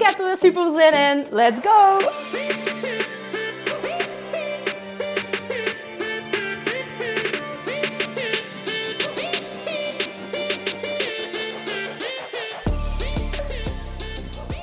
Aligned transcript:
Ik 0.00 0.06
heb 0.06 0.18
er 0.18 0.26
weer 0.26 0.36
super 0.36 0.70
zin 0.70 0.92
in. 0.92 1.26
Let's 1.30 1.60
go! 1.60 1.98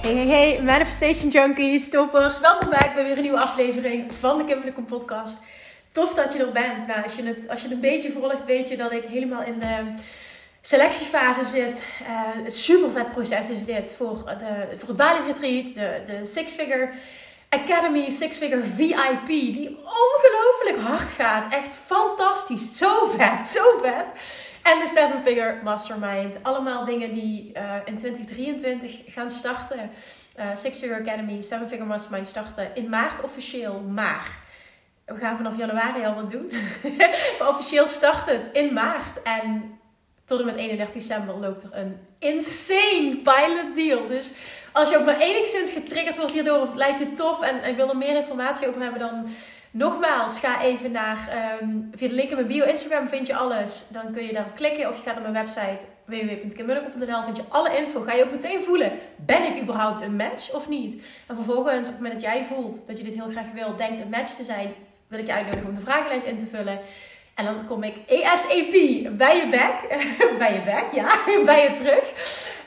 Hey, 0.01 0.13
hey, 0.13 0.27
hey, 0.27 0.61
Manifestation 0.61 1.29
Junkies, 1.29 1.89
toppers. 1.89 2.39
Welkom 2.39 2.69
bij 2.69 2.91
weer 2.95 3.15
een 3.15 3.21
nieuwe 3.21 3.39
aflevering 3.39 4.13
van 4.13 4.37
de 4.37 4.71
Kom 4.73 4.85
podcast. 4.85 5.41
Tof 5.91 6.13
dat 6.13 6.33
je 6.33 6.39
er 6.39 6.51
bent. 6.51 6.87
Nou, 6.87 7.03
als 7.03 7.15
je, 7.15 7.23
het, 7.23 7.49
als 7.49 7.61
je 7.61 7.67
het 7.67 7.75
een 7.75 7.81
beetje 7.81 8.11
volgt, 8.11 8.45
weet 8.45 8.69
je 8.69 8.77
dat 8.77 8.91
ik 8.91 9.05
helemaal 9.05 9.43
in 9.43 9.59
de 9.59 9.93
selectiefase 10.67 11.43
zit. 11.43 11.83
Uh, 12.01 12.43
een 12.43 12.51
super 12.51 12.91
vet 12.91 13.11
proces 13.11 13.49
is 13.49 13.65
dit 13.65 13.93
voor, 13.97 14.23
de, 14.25 14.77
voor 14.77 14.87
het 14.87 14.97
Bali 14.97 15.25
Retreat, 15.25 15.75
de, 15.75 16.01
de 16.05 16.25
Six 16.25 16.53
Figure 16.53 16.89
Academy, 17.49 18.09
Six 18.09 18.37
Figure 18.37 18.63
VIP, 18.63 19.27
die 19.27 19.77
ongelooflijk 19.77 20.87
hard 20.87 21.11
gaat. 21.11 21.53
Echt 21.53 21.73
fantastisch. 21.85 22.77
Zo 22.77 23.09
vet, 23.17 23.47
zo 23.47 23.77
vet. 23.81 24.13
En 24.63 24.79
de 24.79 24.87
Seven 24.87 25.21
Figure 25.21 25.59
Mastermind. 25.63 26.37
Allemaal 26.41 26.85
dingen 26.85 27.13
die 27.13 27.51
uh, 27.55 27.73
in 27.85 27.97
2023 27.97 29.01
gaan 29.07 29.29
starten. 29.29 29.89
Six 30.53 30.79
Figure 30.79 31.01
Academy, 31.01 31.41
Seven 31.41 31.67
Figure 31.67 31.87
Mastermind 31.87 32.27
starten 32.27 32.75
in 32.75 32.89
maart 32.89 33.21
officieel. 33.21 33.79
Maar 33.79 34.39
we 35.05 35.17
gaan 35.19 35.37
vanaf 35.37 35.57
januari 35.57 36.05
al 36.05 36.13
wat 36.13 36.31
doen. 36.31 36.51
maar 37.39 37.49
officieel 37.49 37.87
start 37.87 38.25
het 38.25 38.49
in 38.53 38.73
maart. 38.73 39.21
En 39.21 39.76
tot 40.27 40.39
en 40.39 40.45
met 40.45 40.55
31 40.55 40.93
december 40.93 41.35
loopt 41.35 41.63
er 41.63 41.69
een 41.73 41.97
insane 42.19 43.19
pilot 43.23 43.75
deal. 43.75 44.07
Dus 44.07 44.33
als 44.71 44.89
je 44.89 44.97
ook 44.97 45.05
maar 45.05 45.19
enigszins 45.19 45.71
getriggerd 45.71 46.17
wordt 46.17 46.33
hierdoor 46.33 46.59
of 46.59 46.75
lijkt 46.75 46.99
je 46.99 47.13
tof 47.13 47.41
en, 47.41 47.63
en 47.63 47.75
wil 47.75 47.89
er 47.89 47.97
meer 47.97 48.15
informatie 48.15 48.67
over 48.67 48.81
hebben, 48.81 48.99
dan 48.99 49.27
nogmaals 49.71 50.39
ga 50.39 50.61
even 50.61 50.91
naar 50.91 51.37
um, 51.61 51.89
via 51.95 52.07
de 52.07 52.13
link 52.13 52.29
in 52.29 52.35
mijn 52.35 52.47
bio 52.47 52.65
Instagram 52.65 53.07
vind 53.07 53.27
je 53.27 53.35
alles. 53.35 53.85
Dan 53.89 54.11
kun 54.11 54.23
je 54.23 54.33
daarop 54.33 54.55
klikken 54.55 54.87
of 54.87 54.95
je 54.95 55.01
gaat 55.01 55.13
naar 55.21 55.31
mijn 55.31 55.45
website 55.45 55.85
www.kimmunnekom.nl 56.05 57.23
vind 57.23 57.37
je 57.37 57.43
alle 57.49 57.77
info. 57.77 58.01
Ga 58.01 58.13
je 58.13 58.23
ook 58.23 58.31
meteen 58.31 58.61
voelen, 58.61 58.91
ben 59.15 59.43
ik 59.43 59.61
überhaupt 59.61 60.01
een 60.01 60.15
match 60.15 60.53
of 60.53 60.69
niet? 60.69 61.01
En 61.27 61.35
vervolgens, 61.35 61.87
op 61.87 61.93
het 61.93 62.01
moment 62.01 62.13
dat 62.13 62.31
jij 62.31 62.45
voelt 62.45 62.87
dat 62.87 62.97
je 62.97 63.03
dit 63.03 63.13
heel 63.13 63.29
graag 63.29 63.51
wil, 63.53 63.75
denkt 63.75 63.99
een 63.99 64.09
match 64.09 64.31
te 64.31 64.43
zijn, 64.43 64.73
wil 65.07 65.19
ik 65.19 65.25
je 65.25 65.33
uitnodigen 65.33 65.67
om 65.67 65.75
de 65.75 65.81
vragenlijst 65.81 66.25
in 66.25 66.37
te 66.37 66.45
vullen. 66.45 66.79
En 67.37 67.45
dan 67.45 67.65
kom 67.65 67.83
ik 67.83 67.95
ASAP 68.09 68.71
bij 69.17 69.37
je 69.37 69.47
back, 69.51 70.01
bij 70.41 70.53
je 70.53 70.61
back, 70.65 70.93
ja, 70.93 71.09
bij 71.53 71.63
je 71.63 71.71
terug. 71.71 72.13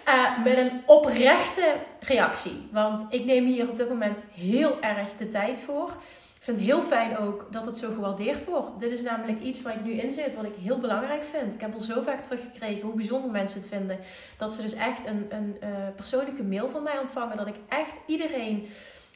Uh, 0.09 0.45
met 0.45 0.57
een 0.57 0.83
oprechte 0.87 1.75
reactie. 2.01 2.69
Want 2.73 3.07
ik 3.09 3.25
neem 3.25 3.47
hier 3.47 3.69
op 3.69 3.77
dit 3.77 3.89
moment 3.89 4.19
heel 4.35 4.81
erg 4.81 5.09
de 5.19 5.29
tijd 5.29 5.63
voor. 5.63 5.89
Ik 6.35 6.43
vind 6.43 6.57
het 6.57 6.67
heel 6.67 6.83
fijn 6.83 7.19
ook 7.19 7.47
dat 7.51 7.67
het 7.67 7.77
zo 7.77 7.93
gewaardeerd 7.93 8.45
wordt. 8.45 8.81
Dit 8.81 8.91
is 8.91 9.03
namelijk 9.03 9.43
iets 9.43 9.63
waar 9.63 9.75
ik 9.75 9.85
nu 9.85 9.93
in 9.93 10.11
zit, 10.11 10.35
wat 10.35 10.45
ik 10.45 10.55
heel 10.63 10.79
belangrijk 10.79 11.25
vind. 11.25 11.55
Ik 11.55 11.61
heb 11.61 11.75
al 11.75 11.81
zo 11.81 12.03
vaak 12.03 12.23
teruggekregen 12.23 12.83
hoe 12.83 12.95
bijzonder 12.95 13.31
mensen 13.31 13.61
het 13.61 13.69
vinden. 13.69 13.99
Dat 14.37 14.53
ze 14.53 14.63
dus 14.63 14.75
echt 14.75 15.07
een, 15.07 15.27
een 15.31 15.57
uh, 15.63 15.69
persoonlijke 15.97 16.43
mail 16.43 16.69
van 16.69 16.83
mij 16.83 16.99
ontvangen. 16.99 17.37
Dat 17.37 17.47
ik 17.47 17.57
echt 17.69 18.01
iedereen 18.07 18.69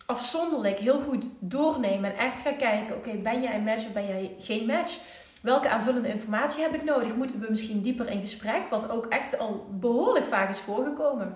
afzonderlijk 0.06 0.78
heel 0.78 1.00
goed 1.00 1.25
doorneem. 1.38 2.04
En 2.04 2.16
echt 2.16 2.38
ga 2.38 2.53
kijken, 2.53 2.97
oké, 2.97 3.10
ben 3.10 3.43
jij 3.43 3.54
een 3.54 3.64
match 3.64 3.87
of 3.87 3.93
ben 3.93 4.06
jij 4.06 4.34
geen 4.38 4.66
match? 4.66 4.98
Welke 5.44 5.69
aanvullende 5.69 6.09
informatie 6.09 6.62
heb 6.62 6.75
ik 6.75 6.84
nodig? 6.84 7.15
Moeten 7.15 7.41
we 7.41 7.47
misschien 7.49 7.81
dieper 7.81 8.09
in 8.09 8.21
gesprek? 8.21 8.62
Wat 8.71 8.91
ook 8.91 9.06
echt 9.06 9.38
al 9.38 9.66
behoorlijk 9.71 10.27
vaak 10.27 10.49
is 10.49 10.59
voorgekomen. 10.59 11.34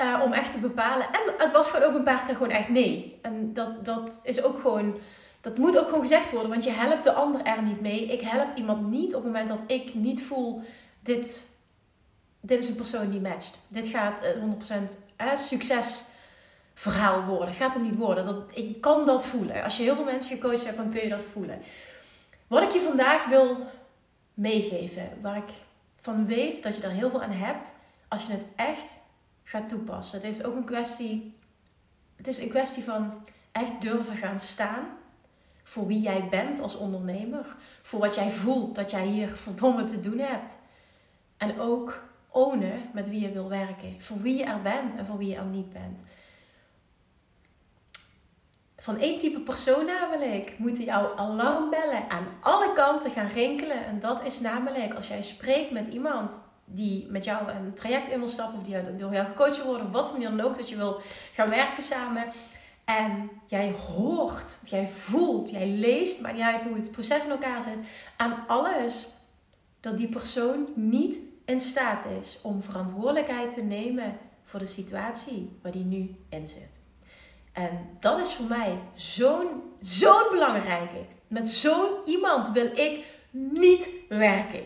Uh, 0.00 0.20
om 0.24 0.32
echt 0.32 0.52
te 0.52 0.58
bepalen. 0.58 1.06
En 1.06 1.34
het 1.38 1.52
was 1.52 1.70
gewoon 1.70 1.88
ook 1.88 1.94
een 1.94 2.04
paar 2.04 2.24
keer 2.24 2.34
gewoon 2.34 2.50
echt 2.50 2.68
nee. 2.68 3.18
En 3.22 3.52
dat, 3.52 3.84
dat 3.84 4.20
is 4.22 4.42
ook 4.42 4.60
gewoon. 4.60 4.98
Dat 5.40 5.58
moet 5.58 5.78
ook 5.78 5.84
gewoon 5.84 6.00
gezegd 6.00 6.30
worden, 6.30 6.50
want 6.50 6.64
je 6.64 6.70
helpt 6.70 7.04
de 7.04 7.12
ander 7.12 7.42
er 7.42 7.62
niet 7.62 7.80
mee. 7.80 8.06
Ik 8.06 8.20
help 8.20 8.56
iemand 8.56 8.90
niet 8.90 9.14
op 9.14 9.22
het 9.22 9.32
moment 9.32 9.48
dat 9.48 9.60
ik 9.66 9.94
niet 9.94 10.22
voel: 10.22 10.62
dit, 11.00 11.46
dit 12.40 12.58
is 12.58 12.68
een 12.68 12.76
persoon 12.76 13.10
die 13.10 13.20
matcht. 13.20 13.60
Dit 13.68 13.88
gaat 13.88 14.22
100% 14.22 14.26
uh, 15.20 15.34
succesverhaal 15.34 17.24
worden. 17.24 17.54
Gaat 17.54 17.74
hem 17.74 17.82
niet 17.82 17.96
worden. 17.96 18.24
Dat, 18.24 18.42
ik 18.54 18.80
kan 18.80 19.06
dat 19.06 19.26
voelen. 19.26 19.62
Als 19.62 19.76
je 19.76 19.82
heel 19.82 19.94
veel 19.94 20.04
mensen 20.04 20.36
gecoacht 20.36 20.64
hebt, 20.64 20.76
dan 20.76 20.90
kun 20.90 21.02
je 21.02 21.08
dat 21.08 21.24
voelen. 21.24 21.62
Wat 22.46 22.62
ik 22.62 22.70
je 22.70 22.80
vandaag 22.80 23.26
wil 23.26 23.56
meegeven, 24.34 25.08
waar 25.20 25.36
ik 25.36 25.50
van 25.96 26.26
weet 26.26 26.62
dat 26.62 26.76
je 26.76 26.82
er 26.82 26.90
heel 26.90 27.10
veel 27.10 27.22
aan 27.22 27.30
hebt 27.30 27.74
als 28.08 28.26
je 28.26 28.32
het 28.32 28.46
echt 28.56 28.98
gaat 29.44 29.68
toepassen. 29.68 30.20
Het 30.20 30.28
is 30.28 30.44
ook 30.44 30.56
een 30.56 30.64
kwestie, 30.64 31.32
het 32.16 32.26
is 32.26 32.38
een 32.38 32.48
kwestie 32.48 32.82
van 32.82 33.22
echt 33.52 33.80
durven 33.80 34.16
gaan 34.16 34.40
staan 34.40 34.84
voor 35.62 35.86
wie 35.86 36.00
jij 36.00 36.28
bent 36.28 36.60
als 36.60 36.76
ondernemer, 36.76 37.56
voor 37.82 38.00
wat 38.00 38.14
jij 38.14 38.30
voelt 38.30 38.74
dat 38.74 38.90
jij 38.90 39.06
hier 39.06 39.28
verdomme 39.28 39.84
te 39.84 40.00
doen 40.00 40.18
hebt. 40.18 40.56
En 41.36 41.60
ook 41.60 42.02
ownen 42.28 42.90
met 42.92 43.08
wie 43.08 43.20
je 43.20 43.32
wil 43.32 43.48
werken, 43.48 44.00
voor 44.00 44.20
wie 44.20 44.36
je 44.36 44.44
er 44.44 44.62
bent 44.62 44.94
en 44.94 45.06
voor 45.06 45.18
wie 45.18 45.28
je 45.28 45.36
er 45.36 45.44
niet 45.44 45.72
bent 45.72 46.02
van 48.86 48.98
één 48.98 49.18
type 49.18 49.40
persoon 49.40 49.86
namelijk 49.86 50.58
moeten 50.58 50.84
jouw 50.84 51.14
alarmbellen 51.16 52.10
aan 52.10 52.26
alle 52.40 52.72
kanten 52.72 53.10
gaan 53.10 53.28
rinkelen. 53.28 53.86
En 53.86 54.00
dat 54.00 54.24
is 54.24 54.40
namelijk 54.40 54.94
als 54.94 55.08
jij 55.08 55.22
spreekt 55.22 55.70
met 55.70 55.86
iemand 55.86 56.42
die 56.64 57.06
met 57.10 57.24
jou 57.24 57.50
een 57.50 57.74
traject 57.74 58.08
in 58.08 58.18
wil 58.18 58.28
stappen 58.28 58.56
of 58.56 58.62
die 58.62 58.96
door 58.96 59.12
jou 59.12 59.26
gecoacht 59.26 59.56
wil 59.56 59.66
worden, 59.66 59.90
wat 59.90 60.10
van 60.10 60.20
dan 60.20 60.40
ook, 60.40 60.56
dat 60.56 60.68
je 60.68 60.76
wil 60.76 61.00
gaan 61.32 61.48
werken 61.48 61.82
samen. 61.82 62.24
En 62.84 63.30
jij 63.46 63.74
hoort, 63.94 64.58
jij 64.64 64.86
voelt, 64.86 65.50
jij 65.50 65.68
leest, 65.68 66.20
maakt 66.20 66.34
niet 66.34 66.44
uit 66.44 66.64
hoe 66.64 66.76
het 66.76 66.92
proces 66.92 67.24
in 67.24 67.30
elkaar 67.30 67.62
zit, 67.62 67.78
aan 68.16 68.44
alles 68.46 69.08
dat 69.80 69.96
die 69.96 70.08
persoon 70.08 70.68
niet 70.74 71.20
in 71.44 71.60
staat 71.60 72.04
is 72.20 72.38
om 72.42 72.62
verantwoordelijkheid 72.62 73.52
te 73.52 73.62
nemen 73.62 74.18
voor 74.42 74.58
de 74.58 74.66
situatie 74.66 75.58
waar 75.62 75.72
die 75.72 75.84
nu 75.84 76.16
in 76.28 76.48
zit. 76.48 76.84
En 77.56 77.96
dat 78.00 78.20
is 78.20 78.34
voor 78.34 78.46
mij 78.46 78.78
zo'n 78.94 79.62
zo'n 79.80 80.26
belangrijke. 80.30 81.04
Met 81.28 81.48
zo'n 81.48 81.88
iemand 82.04 82.50
wil 82.50 82.66
ik 82.74 83.04
niet 83.30 83.90
werken. 84.08 84.60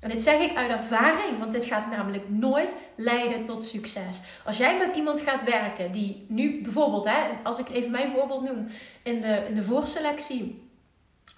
En 0.00 0.08
dit 0.08 0.22
zeg 0.22 0.40
ik 0.40 0.56
uit 0.56 0.70
ervaring, 0.70 1.38
want 1.38 1.52
dit 1.52 1.64
gaat 1.64 1.90
namelijk 1.90 2.28
nooit 2.28 2.76
leiden 2.96 3.44
tot 3.44 3.62
succes. 3.62 4.22
Als 4.44 4.56
jij 4.56 4.78
met 4.78 4.96
iemand 4.96 5.20
gaat 5.20 5.44
werken 5.44 5.92
die 5.92 6.26
nu 6.28 6.62
bijvoorbeeld, 6.62 7.04
hè, 7.04 7.20
als 7.42 7.58
ik 7.58 7.68
even 7.68 7.90
mijn 7.90 8.10
voorbeeld 8.10 8.42
noem, 8.42 8.66
in 9.02 9.20
de, 9.20 9.44
in 9.48 9.54
de 9.54 9.62
voorselectie 9.62 10.70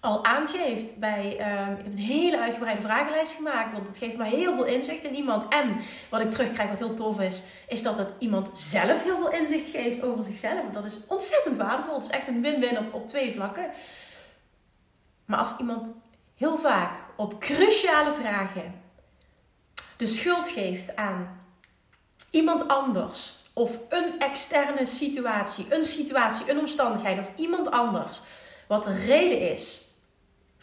al 0.05 0.25
aangeeft 0.25 0.97
bij. 0.97 1.23
Um, 1.25 1.71
ik 1.71 1.77
heb 1.77 1.87
een 1.87 1.99
hele 1.99 2.39
uitgebreide 2.39 2.81
vragenlijst 2.81 3.33
gemaakt. 3.33 3.73
Want 3.73 3.89
het 3.89 3.99
geeft 3.99 4.17
me 4.17 4.25
heel 4.25 4.55
veel 4.55 4.65
inzicht 4.65 5.05
in 5.05 5.15
iemand. 5.15 5.55
En 5.55 5.77
wat 6.11 6.21
ik 6.21 6.31
terugkrijg, 6.31 6.69
wat 6.69 6.79
heel 6.79 6.95
tof 6.95 7.21
is, 7.21 7.43
is 7.69 7.83
dat 7.83 7.99
het 7.99 8.12
iemand 8.19 8.51
zelf 8.53 9.03
heel 9.03 9.17
veel 9.17 9.31
inzicht 9.31 9.69
geeft 9.69 10.03
over 10.03 10.25
zichzelf. 10.25 10.71
Dat 10.73 10.85
is 10.85 10.99
ontzettend 11.06 11.56
waardevol. 11.56 11.95
Het 11.95 12.05
is 12.05 12.11
echt 12.11 12.29
een 12.29 12.43
win-win 12.43 12.79
op, 12.79 12.95
op 12.95 13.09
twee 13.09 13.33
vlakken. 13.33 13.71
Maar 15.25 15.39
als 15.39 15.56
iemand 15.59 15.93
heel 16.37 16.57
vaak 16.57 16.97
op 17.17 17.41
cruciale 17.41 18.11
vragen 18.11 18.83
de 19.97 20.07
schuld 20.07 20.49
geeft 20.49 20.97
aan 20.97 21.41
iemand 22.31 22.69
anders. 22.69 23.35
Of 23.53 23.79
een 23.89 24.19
externe 24.19 24.85
situatie, 24.85 25.67
een 25.71 25.85
situatie, 25.85 26.50
een 26.50 26.59
omstandigheid 26.59 27.19
of 27.19 27.33
iemand 27.37 27.71
anders. 27.71 28.21
Wat 28.69 28.85
de 28.85 29.05
reden 29.05 29.50
is 29.53 29.85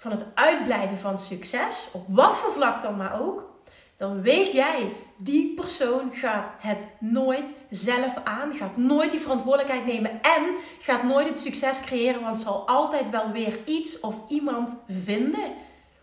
van 0.02 0.12
het 0.12 0.26
uitblijven 0.34 0.98
van 0.98 1.20
succes, 1.20 1.88
op 1.94 2.06
wat 2.08 2.38
voor 2.38 2.52
vlak 2.52 2.82
dan 2.82 2.98
maar 2.98 3.22
ook, 3.22 3.52
dan 3.98 4.22
weet 4.22 4.52
jij, 4.52 4.94
die 5.18 5.54
persoon 5.54 6.10
gaat 6.14 6.50
het 6.58 6.88
nooit 7.00 7.54
zelf 7.70 8.16
aan, 8.24 8.52
gaat 8.52 8.78
nooit 8.78 9.12
die 9.12 9.20
verantwoordelijkheid 9.20 9.86
nemen 9.86 10.22
en 10.22 10.56
gaat 10.80 11.04
nooit 11.04 11.28
het 11.28 11.40
succes 11.40 11.82
creëren, 11.82 12.22
want 12.22 12.40
zal 12.40 12.68
altijd 12.68 13.10
wel 13.10 13.32
weer 13.32 13.68
iets 13.68 14.00
of 14.00 14.16
iemand 14.28 14.78
vinden 14.88 15.54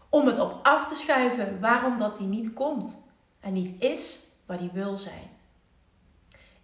om 0.09 0.27
het 0.27 0.39
op 0.39 0.59
af 0.63 0.85
te 0.85 0.95
schuiven 0.95 1.61
waarom 1.61 1.99
dat 1.99 2.19
hij 2.19 2.27
niet 2.27 2.53
komt 2.53 3.07
en 3.41 3.53
niet 3.53 3.75
is 3.79 4.21
waar 4.47 4.59
hij 4.59 4.71
wil 4.73 4.97
zijn. 4.97 5.38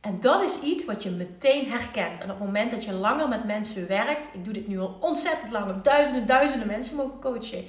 En 0.04 0.20
dat 0.20 0.42
is 0.42 0.60
iets 0.60 0.84
wat 0.84 1.02
je 1.02 1.10
meteen 1.10 1.70
herkent. 1.70 2.20
En 2.20 2.30
op 2.30 2.38
het 2.38 2.46
moment 2.46 2.70
dat 2.70 2.84
je 2.84 2.92
langer 2.92 3.28
met 3.28 3.44
mensen 3.44 3.88
werkt, 3.88 4.34
ik 4.34 4.44
doe 4.44 4.52
dit 4.52 4.68
nu 4.68 4.78
al 4.78 4.96
ontzettend 5.00 5.50
lang, 5.50 5.66
heb 5.66 5.82
duizenden, 5.82 6.26
duizenden 6.26 6.66
mensen 6.66 6.96
mogen 6.96 7.20
coachen. 7.20 7.64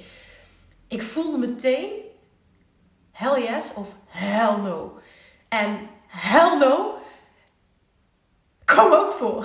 Ik 0.88 1.02
voel 1.02 1.38
meteen 1.38 1.90
hell 3.12 3.42
yes 3.42 3.74
of 3.74 3.96
hell 4.06 4.56
no. 4.56 4.98
En 5.48 5.88
hell 6.06 6.56
no 6.58 6.98
kom 8.64 8.92
ook 8.92 9.12
voor. 9.12 9.44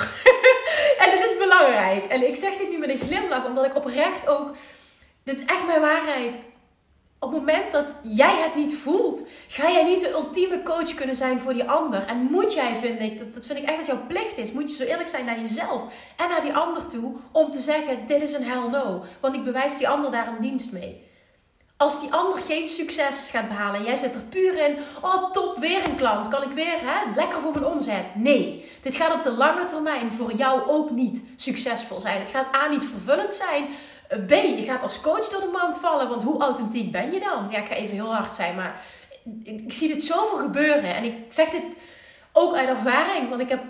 en 1.01 1.11
dat 1.15 1.23
is 1.23 1.37
belangrijk. 1.37 2.05
En 2.05 2.27
ik 2.27 2.35
zeg 2.35 2.57
dit 2.57 2.69
nu 2.69 2.77
met 2.77 2.89
een 2.89 3.07
glimlach, 3.07 3.45
omdat 3.45 3.65
ik 3.65 3.75
oprecht 3.75 4.27
ook, 4.27 4.55
dit 5.23 5.39
is 5.39 5.45
echt 5.45 5.65
mijn 5.65 5.81
waarheid 5.81 6.39
op 7.23 7.31
het 7.31 7.39
moment 7.39 7.71
dat 7.71 7.85
jij 8.01 8.41
het 8.41 8.55
niet 8.55 8.77
voelt, 8.77 9.27
ga 9.47 9.71
jij 9.71 9.83
niet 9.83 10.01
de 10.01 10.11
ultieme 10.11 10.63
coach 10.63 10.93
kunnen 10.93 11.15
zijn 11.15 11.39
voor 11.39 11.53
die 11.53 11.69
ander. 11.69 12.05
En 12.05 12.17
moet 12.31 12.53
jij, 12.53 12.75
vind 12.75 13.01
ik, 13.01 13.17
dat, 13.17 13.33
dat 13.33 13.45
vind 13.45 13.59
ik 13.59 13.65
echt 13.65 13.77
als 13.77 13.87
jouw 13.87 14.05
plicht 14.07 14.37
is, 14.37 14.51
moet 14.51 14.69
je 14.69 14.83
zo 14.83 14.89
eerlijk 14.89 15.09
zijn 15.09 15.25
naar 15.25 15.39
jezelf 15.39 15.83
en 16.17 16.29
naar 16.29 16.41
die 16.41 16.53
ander 16.53 16.87
toe 16.87 17.15
om 17.31 17.51
te 17.51 17.59
zeggen: 17.59 18.05
dit 18.05 18.21
is 18.21 18.33
een 18.33 18.43
hell 18.43 18.69
no. 18.69 19.03
Want 19.19 19.35
ik 19.35 19.43
bewijs 19.43 19.77
die 19.77 19.89
ander 19.89 20.11
daar 20.11 20.27
een 20.27 20.41
dienst 20.41 20.71
mee. 20.71 21.09
Als 21.77 22.01
die 22.01 22.13
ander 22.13 22.39
geen 22.39 22.67
succes 22.67 23.29
gaat 23.29 23.47
behalen, 23.47 23.83
jij 23.83 23.95
zit 23.95 24.15
er 24.15 24.21
puur 24.21 24.67
in, 24.67 24.77
oh 25.01 25.31
top, 25.31 25.57
weer 25.57 25.85
een 25.85 25.95
klant, 25.95 26.27
kan 26.27 26.43
ik 26.43 26.51
weer 26.51 26.79
hè, 26.81 27.15
lekker 27.15 27.39
voor 27.39 27.51
mijn 27.51 27.65
omzet. 27.65 28.15
Nee, 28.15 28.71
dit 28.81 28.95
gaat 28.95 29.13
op 29.13 29.23
de 29.23 29.31
lange 29.31 29.65
termijn 29.65 30.11
voor 30.11 30.33
jou 30.33 30.61
ook 30.67 30.91
niet 30.91 31.23
succesvol 31.35 31.99
zijn. 31.99 32.19
Het 32.19 32.29
gaat 32.29 32.55
A 32.55 32.67
niet 32.67 32.85
vervullend 32.85 33.33
zijn, 33.33 33.65
B, 34.11 34.29
je 34.31 34.63
gaat 34.65 34.83
als 34.83 35.01
coach 35.01 35.29
door 35.29 35.41
de 35.41 35.49
mand 35.51 35.77
vallen, 35.77 36.09
want 36.09 36.23
hoe 36.23 36.41
authentiek 36.41 36.91
ben 36.91 37.11
je 37.11 37.19
dan? 37.19 37.47
Ja, 37.49 37.57
ik 37.57 37.67
ga 37.67 37.73
even 37.73 37.95
heel 37.95 38.13
hard 38.13 38.33
zijn, 38.33 38.55
maar 38.55 38.81
ik, 39.43 39.73
zie 39.73 39.87
dit 39.87 40.03
zoveel 40.03 40.37
gebeuren. 40.37 40.95
En 40.95 41.03
ik 41.03 41.33
zeg 41.33 41.49
dit 41.49 41.77
ook 42.31 42.55
uit 42.55 42.69
ervaring, 42.69 43.29
want 43.29 43.41
ik 43.41 43.49
heb 43.49 43.63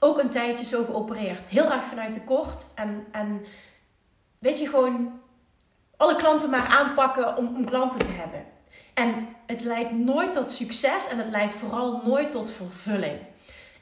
ook 0.00 0.18
een 0.18 0.30
tijdje 0.30 0.64
zo 0.64 0.84
geopereerd. 0.84 1.46
Heel 1.46 1.72
erg 1.72 1.84
vanuit 1.84 2.12
tekort. 2.12 2.66
En, 2.74 3.06
en 3.10 3.44
weet 4.38 4.58
je, 4.58 4.68
gewoon 4.68 5.20
alle 5.96 6.16
klanten 6.16 6.50
maar 6.50 6.66
aanpakken 6.66 7.36
om, 7.36 7.56
om 7.56 7.64
klanten 7.64 8.00
te 8.00 8.12
hebben. 8.12 8.44
En 8.94 9.28
het 9.46 9.60
leidt 9.60 9.92
nooit 9.92 10.32
tot 10.32 10.50
succes 10.50 11.08
en 11.08 11.18
het 11.18 11.30
leidt 11.30 11.52
vooral 11.52 12.00
nooit 12.04 12.30
tot 12.30 12.50
vervulling. 12.50 13.18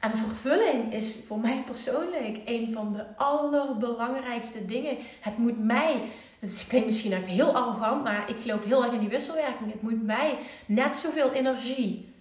En 0.05 0.13
vervulling 0.13 0.93
is 0.93 1.19
voor 1.27 1.39
mij 1.39 1.63
persoonlijk 1.65 2.39
een 2.45 2.71
van 2.71 2.93
de 2.93 3.17
allerbelangrijkste 3.17 4.65
dingen. 4.65 4.97
Het 5.21 5.37
moet 5.37 5.63
mij, 5.63 6.01
het 6.39 6.65
klinkt 6.67 6.87
misschien 6.87 7.11
echt 7.11 7.27
heel 7.27 7.55
arrogant, 7.55 8.03
maar 8.03 8.29
ik 8.29 8.35
geloof 8.41 8.63
heel 8.63 8.83
erg 8.83 8.93
in 8.93 8.99
die 8.99 9.09
wisselwerking. 9.09 9.71
Het 9.71 9.81
moet 9.81 10.03
mij 10.03 10.37
net 10.65 10.95
zoveel 10.95 11.31
energie 11.31 12.13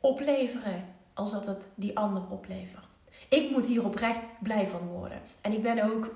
opleveren 0.00 0.84
als 1.14 1.30
dat 1.30 1.46
het 1.46 1.68
die 1.74 1.98
ander 1.98 2.22
oplevert. 2.30 2.98
Ik 3.28 3.50
moet 3.50 3.66
hier 3.66 3.84
oprecht 3.84 4.20
blij 4.42 4.66
van 4.66 4.86
worden. 4.88 5.20
En 5.40 5.52
ik 5.52 5.62
ben 5.62 5.84
ook 5.92 6.14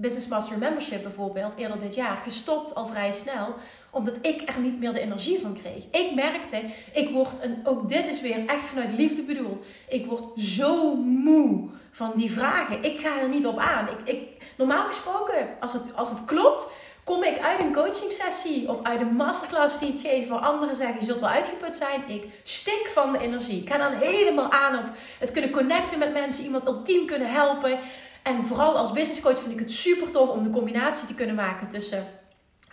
Business 0.00 0.28
Master 0.28 0.58
Membership 0.58 1.02
bijvoorbeeld 1.02 1.52
eerder 1.56 1.78
dit 1.78 1.94
jaar 1.94 2.16
gestopt 2.16 2.74
al 2.74 2.86
vrij 2.86 3.12
snel, 3.12 3.54
omdat 3.90 4.14
ik 4.22 4.48
er 4.48 4.60
niet 4.60 4.78
meer 4.78 4.92
de 4.92 5.00
energie 5.00 5.38
van 5.38 5.54
kreeg. 5.54 5.84
Ik 5.90 6.14
merkte, 6.14 6.62
ik 6.92 7.10
word, 7.10 7.40
en 7.40 7.60
ook 7.64 7.88
dit 7.88 8.06
is 8.06 8.20
weer 8.20 8.46
echt 8.46 8.64
vanuit 8.64 8.98
liefde 8.98 9.22
bedoeld, 9.22 9.60
ik 9.88 10.06
word 10.06 10.40
zo 10.40 10.94
moe 10.96 11.68
van 11.90 12.12
die 12.14 12.32
vragen. 12.32 12.84
Ik 12.84 13.00
ga 13.00 13.20
er 13.20 13.28
niet 13.28 13.46
op 13.46 13.58
aan. 13.58 13.88
Ik, 13.88 14.14
ik, 14.14 14.52
normaal 14.56 14.86
gesproken, 14.86 15.48
als 15.60 15.72
het, 15.72 15.96
als 15.96 16.08
het 16.08 16.24
klopt, 16.24 16.70
kom 17.08 17.22
ik 17.22 17.38
uit 17.38 17.60
een 17.60 17.72
coaching 17.72 18.12
sessie 18.12 18.68
of 18.68 18.82
uit 18.82 19.00
een 19.00 19.14
masterclass 19.14 19.78
die 19.78 19.94
ik 19.94 20.00
geef, 20.00 20.28
waar 20.28 20.38
anderen 20.38 20.74
zeggen: 20.74 20.96
Je 20.98 21.04
zult 21.04 21.20
wel 21.20 21.28
uitgeput 21.28 21.76
zijn. 21.76 22.02
Ik 22.06 22.24
stik 22.42 22.88
van 22.92 23.12
de 23.12 23.18
energie. 23.18 23.60
Ik 23.60 23.68
ga 23.68 23.78
dan 23.78 23.92
helemaal 23.92 24.50
aan 24.50 24.78
op 24.78 24.84
het 25.18 25.32
kunnen 25.32 25.50
connecten 25.50 25.98
met 25.98 26.12
mensen, 26.12 26.44
iemand 26.44 26.66
ultiem 26.66 27.06
kunnen 27.06 27.32
helpen. 27.32 27.78
En 28.22 28.44
vooral 28.44 28.76
als 28.76 28.92
business 28.92 29.20
coach 29.20 29.38
vind 29.38 29.52
ik 29.52 29.58
het 29.58 29.72
super 29.72 30.10
tof 30.10 30.28
om 30.28 30.42
de 30.42 30.50
combinatie 30.50 31.06
te 31.06 31.14
kunnen 31.14 31.34
maken 31.34 31.68
tussen 31.68 32.06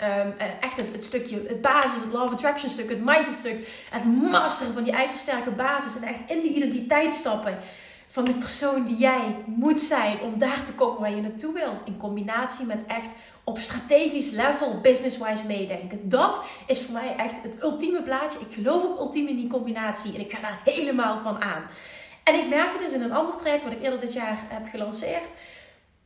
um, 0.03 0.33
echt 0.59 0.77
het, 0.77 1.03
stukje, 1.03 1.41
het 1.47 1.61
basis, 1.61 2.03
het 2.03 2.13
love 2.13 2.33
attraction 2.33 2.69
stuk, 2.69 2.89
het 2.89 3.05
mindset 3.05 3.33
stuk, 3.33 3.85
het 3.89 4.05
masteren 4.31 4.73
van 4.73 4.83
die 4.83 4.93
ijzersterke 4.93 5.51
basis 5.51 5.95
en 5.95 6.03
echt 6.03 6.31
in 6.31 6.41
die 6.41 6.53
identiteit 6.53 7.13
stappen 7.13 7.57
van 8.09 8.23
de 8.23 8.33
persoon 8.33 8.85
die 8.85 8.97
jij 8.97 9.35
moet 9.45 9.81
zijn 9.81 10.19
om 10.19 10.37
daar 10.37 10.63
te 10.63 10.73
komen 10.73 11.01
waar 11.01 11.15
je 11.15 11.21
naartoe 11.21 11.53
wil. 11.53 11.81
In 11.85 11.97
combinatie 11.97 12.65
met 12.65 12.85
echt 12.87 13.11
op 13.45 13.57
strategisch 13.57 14.29
level, 14.29 14.79
business-wise 14.81 15.45
meedenken. 15.45 16.09
Dat 16.09 16.41
is 16.67 16.81
voor 16.81 16.93
mij 16.93 17.15
echt 17.17 17.35
het 17.41 17.63
ultieme 17.63 18.01
plaatje. 18.01 18.39
Ik 18.39 18.53
geloof 18.53 18.83
ook 18.83 18.99
ultiem 18.99 19.27
in 19.27 19.35
die 19.35 19.47
combinatie 19.47 20.13
en 20.13 20.19
ik 20.19 20.31
ga 20.31 20.41
daar 20.41 20.61
helemaal 20.63 21.19
van 21.23 21.41
aan. 21.41 21.63
En 22.23 22.35
ik 22.35 22.47
merkte 22.47 22.77
dus 22.77 22.91
in 22.91 23.01
een 23.01 23.13
ander 23.13 23.37
track, 23.37 23.63
wat 23.63 23.71
ik 23.71 23.83
eerder 23.83 23.99
dit 23.99 24.13
jaar 24.13 24.37
heb 24.47 24.67
gelanceerd, 24.67 25.27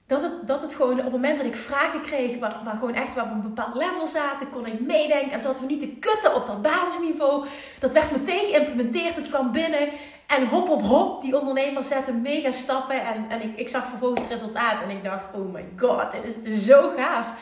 dat 0.07 0.21
het, 0.21 0.47
dat 0.47 0.61
het 0.61 0.73
gewoon 0.73 0.97
op 0.97 1.03
het 1.03 1.11
moment 1.11 1.37
dat 1.37 1.45
ik 1.45 1.55
vragen 1.55 2.01
kreeg, 2.01 2.37
waar, 2.39 2.61
waar 2.63 2.73
gewoon 2.73 2.93
echt 2.93 3.13
waar 3.13 3.25
op 3.25 3.31
een 3.31 3.41
bepaald 3.41 3.75
level 3.75 4.05
zaten, 4.05 4.49
kon 4.49 4.65
ik 4.65 4.79
meedenken 4.79 5.31
en 5.31 5.41
zaten 5.41 5.61
we 5.61 5.67
niet 5.67 5.79
te 5.79 6.09
kutten 6.09 6.35
op 6.35 6.45
dat 6.45 6.61
basisniveau. 6.61 7.47
Dat 7.79 7.93
werd 7.93 8.11
meteen 8.11 8.45
geïmplementeerd, 8.45 9.15
het 9.15 9.27
kwam 9.27 9.51
binnen 9.51 9.89
en 10.37 10.47
hop 10.47 10.69
op 10.69 10.81
hop, 10.81 11.21
die 11.21 11.39
ondernemers 11.39 11.87
zetten 11.87 12.21
mega 12.21 12.51
stappen 12.51 13.05
en, 13.05 13.25
en 13.29 13.41
ik, 13.41 13.57
ik 13.57 13.69
zag 13.69 13.87
vervolgens 13.87 14.21
het 14.21 14.31
resultaat 14.31 14.81
en 14.81 14.89
ik 14.89 15.03
dacht, 15.03 15.25
oh 15.33 15.53
my 15.53 15.65
god, 15.77 16.11
dit 16.11 16.39
is 16.43 16.65
zo 16.65 16.91
gaaf. 16.97 17.33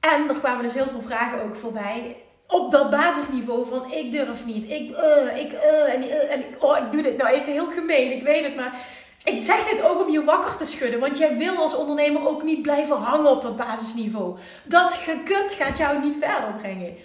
En 0.00 0.28
er 0.28 0.34
kwamen 0.34 0.62
dus 0.62 0.74
heel 0.74 0.88
veel 0.88 1.02
vragen 1.02 1.42
ook 1.42 1.54
voorbij 1.54 2.16
op 2.46 2.70
dat 2.70 2.90
basisniveau 2.90 3.66
van 3.66 3.92
ik 3.92 4.12
durf 4.12 4.44
niet, 4.44 4.70
ik, 4.70 4.90
uh, 4.90 5.38
ik, 5.38 5.52
uh, 5.52 5.94
en, 5.94 6.02
uh, 6.02 6.32
en 6.32 6.38
ik, 6.38 6.64
oh, 6.64 6.78
ik 6.78 6.90
doe 6.90 7.02
dit 7.02 7.16
nou 7.16 7.30
even 7.30 7.52
heel 7.52 7.70
gemeen, 7.70 8.12
ik 8.12 8.22
weet 8.22 8.44
het, 8.44 8.56
maar 8.56 8.78
ik 9.24 9.42
zeg 9.42 9.64
dit 9.64 9.82
ook 9.82 10.02
om 10.02 10.10
je 10.10 10.24
wakker 10.24 10.56
te 10.56 10.64
schudden, 10.64 11.00
want 11.00 11.18
jij 11.18 11.36
wil 11.36 11.56
als 11.56 11.76
ondernemer 11.76 12.28
ook 12.28 12.42
niet 12.42 12.62
blijven 12.62 12.96
hangen 12.96 13.30
op 13.30 13.42
dat 13.42 13.56
basisniveau. 13.56 14.38
Dat 14.64 14.94
gekut 14.94 15.52
gaat 15.58 15.78
jou 15.78 16.00
niet 16.00 16.16
verder 16.20 16.54
brengen. 16.58 16.96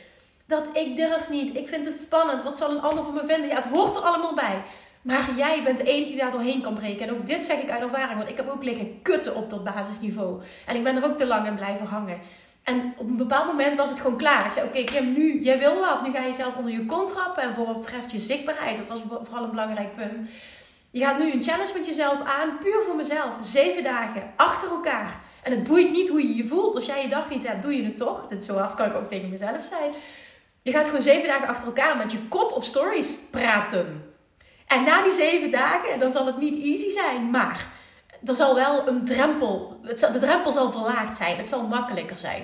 Dat 0.45 0.65
ik 0.73 0.95
durf 0.95 1.29
niet, 1.29 1.55
ik 1.55 1.67
vind 1.67 1.85
het 1.85 1.99
spannend, 1.99 2.43
wat 2.43 2.57
zal 2.57 2.71
een 2.71 2.81
ander 2.81 3.03
van 3.03 3.13
me 3.13 3.25
vinden? 3.25 3.49
Ja, 3.49 3.55
het 3.55 3.65
hoort 3.73 3.95
er 3.95 4.01
allemaal 4.01 4.33
bij. 4.33 4.61
Maar 5.09 5.29
jij 5.37 5.63
bent 5.63 5.77
de 5.77 5.83
enige 5.83 6.09
die 6.09 6.19
daar 6.19 6.31
doorheen 6.31 6.61
kan 6.61 6.73
breken. 6.73 7.07
En 7.07 7.13
ook 7.13 7.27
dit 7.27 7.43
zeg 7.43 7.61
ik 7.61 7.69
uit 7.69 7.81
ervaring, 7.81 8.17
want 8.17 8.29
ik 8.29 8.37
heb 8.37 8.49
ook 8.49 8.63
liggen 8.63 9.01
kutten 9.01 9.35
op 9.35 9.49
dat 9.49 9.63
basisniveau. 9.63 10.41
En 10.65 10.75
ik 10.75 10.83
ben 10.83 10.95
er 10.95 11.05
ook 11.05 11.15
te 11.15 11.25
lang 11.27 11.47
in 11.47 11.55
blijven 11.55 11.85
hangen. 11.85 12.19
En 12.63 12.93
op 12.97 13.09
een 13.09 13.17
bepaald 13.17 13.45
moment 13.45 13.77
was 13.77 13.89
het 13.89 13.99
gewoon 13.99 14.17
klaar. 14.17 14.45
Ik 14.45 14.51
zei, 14.51 14.67
oké 14.67 14.79
okay, 14.79 14.93
Kim, 14.93 15.13
nu, 15.13 15.41
jij 15.41 15.59
wil 15.59 15.79
wat. 15.79 16.01
Nu 16.01 16.11
ga 16.11 16.19
je 16.19 16.27
jezelf 16.27 16.55
onder 16.55 16.71
je 16.71 16.85
kont 16.85 17.09
trappen. 17.09 17.43
En 17.43 17.53
voor 17.53 17.65
wat 17.65 17.79
betreft 17.79 18.11
je 18.11 18.17
zichtbaarheid, 18.17 18.77
dat 18.77 18.87
was 18.87 19.01
vooral 19.23 19.43
een 19.43 19.49
belangrijk 19.49 19.95
punt. 19.95 20.29
Je 20.91 20.99
gaat 20.99 21.19
nu 21.19 21.31
een 21.31 21.43
challenge 21.43 21.73
met 21.73 21.85
jezelf 21.85 22.21
aan, 22.21 22.57
puur 22.59 22.83
voor 22.83 22.95
mezelf. 22.95 23.35
Zeven 23.39 23.83
dagen, 23.83 24.23
achter 24.35 24.69
elkaar. 24.69 25.19
En 25.43 25.51
het 25.51 25.63
boeit 25.63 25.91
niet 25.91 26.09
hoe 26.09 26.27
je 26.27 26.35
je 26.35 26.47
voelt. 26.47 26.75
Als 26.75 26.85
jij 26.85 27.01
je 27.01 27.09
dag 27.09 27.29
niet 27.29 27.47
hebt, 27.47 27.61
doe 27.61 27.75
je 27.75 27.83
het 27.83 27.97
toch. 27.97 28.27
Dit 28.27 28.43
zo 28.43 28.57
hard 28.57 28.73
kan 28.73 28.85
ik 28.85 28.95
ook 28.95 29.07
tegen 29.07 29.29
mezelf 29.29 29.63
zijn. 29.63 29.91
Je 30.61 30.71
gaat 30.71 30.85
gewoon 30.85 31.01
zeven 31.01 31.27
dagen 31.27 31.47
achter 31.47 31.67
elkaar 31.67 31.97
met 31.97 32.11
je 32.11 32.27
kop 32.27 32.51
op 32.51 32.63
stories 32.63 33.17
praten. 33.31 34.08
En 34.69 34.83
na 34.83 35.01
die 35.01 35.11
zeven 35.11 35.51
dagen, 35.51 35.99
dan 35.99 36.11
zal 36.11 36.25
het 36.25 36.37
niet 36.37 36.63
easy 36.63 36.89
zijn. 36.89 37.29
Maar 37.29 37.67
er 38.25 38.35
zal 38.35 38.55
wel 38.55 38.87
een 38.87 39.05
drempel, 39.05 39.79
de 39.83 40.17
drempel 40.19 40.51
zal 40.51 40.71
verlaagd 40.71 41.15
zijn. 41.15 41.37
Het 41.37 41.49
zal 41.49 41.67
makkelijker 41.67 42.17
zijn. 42.17 42.43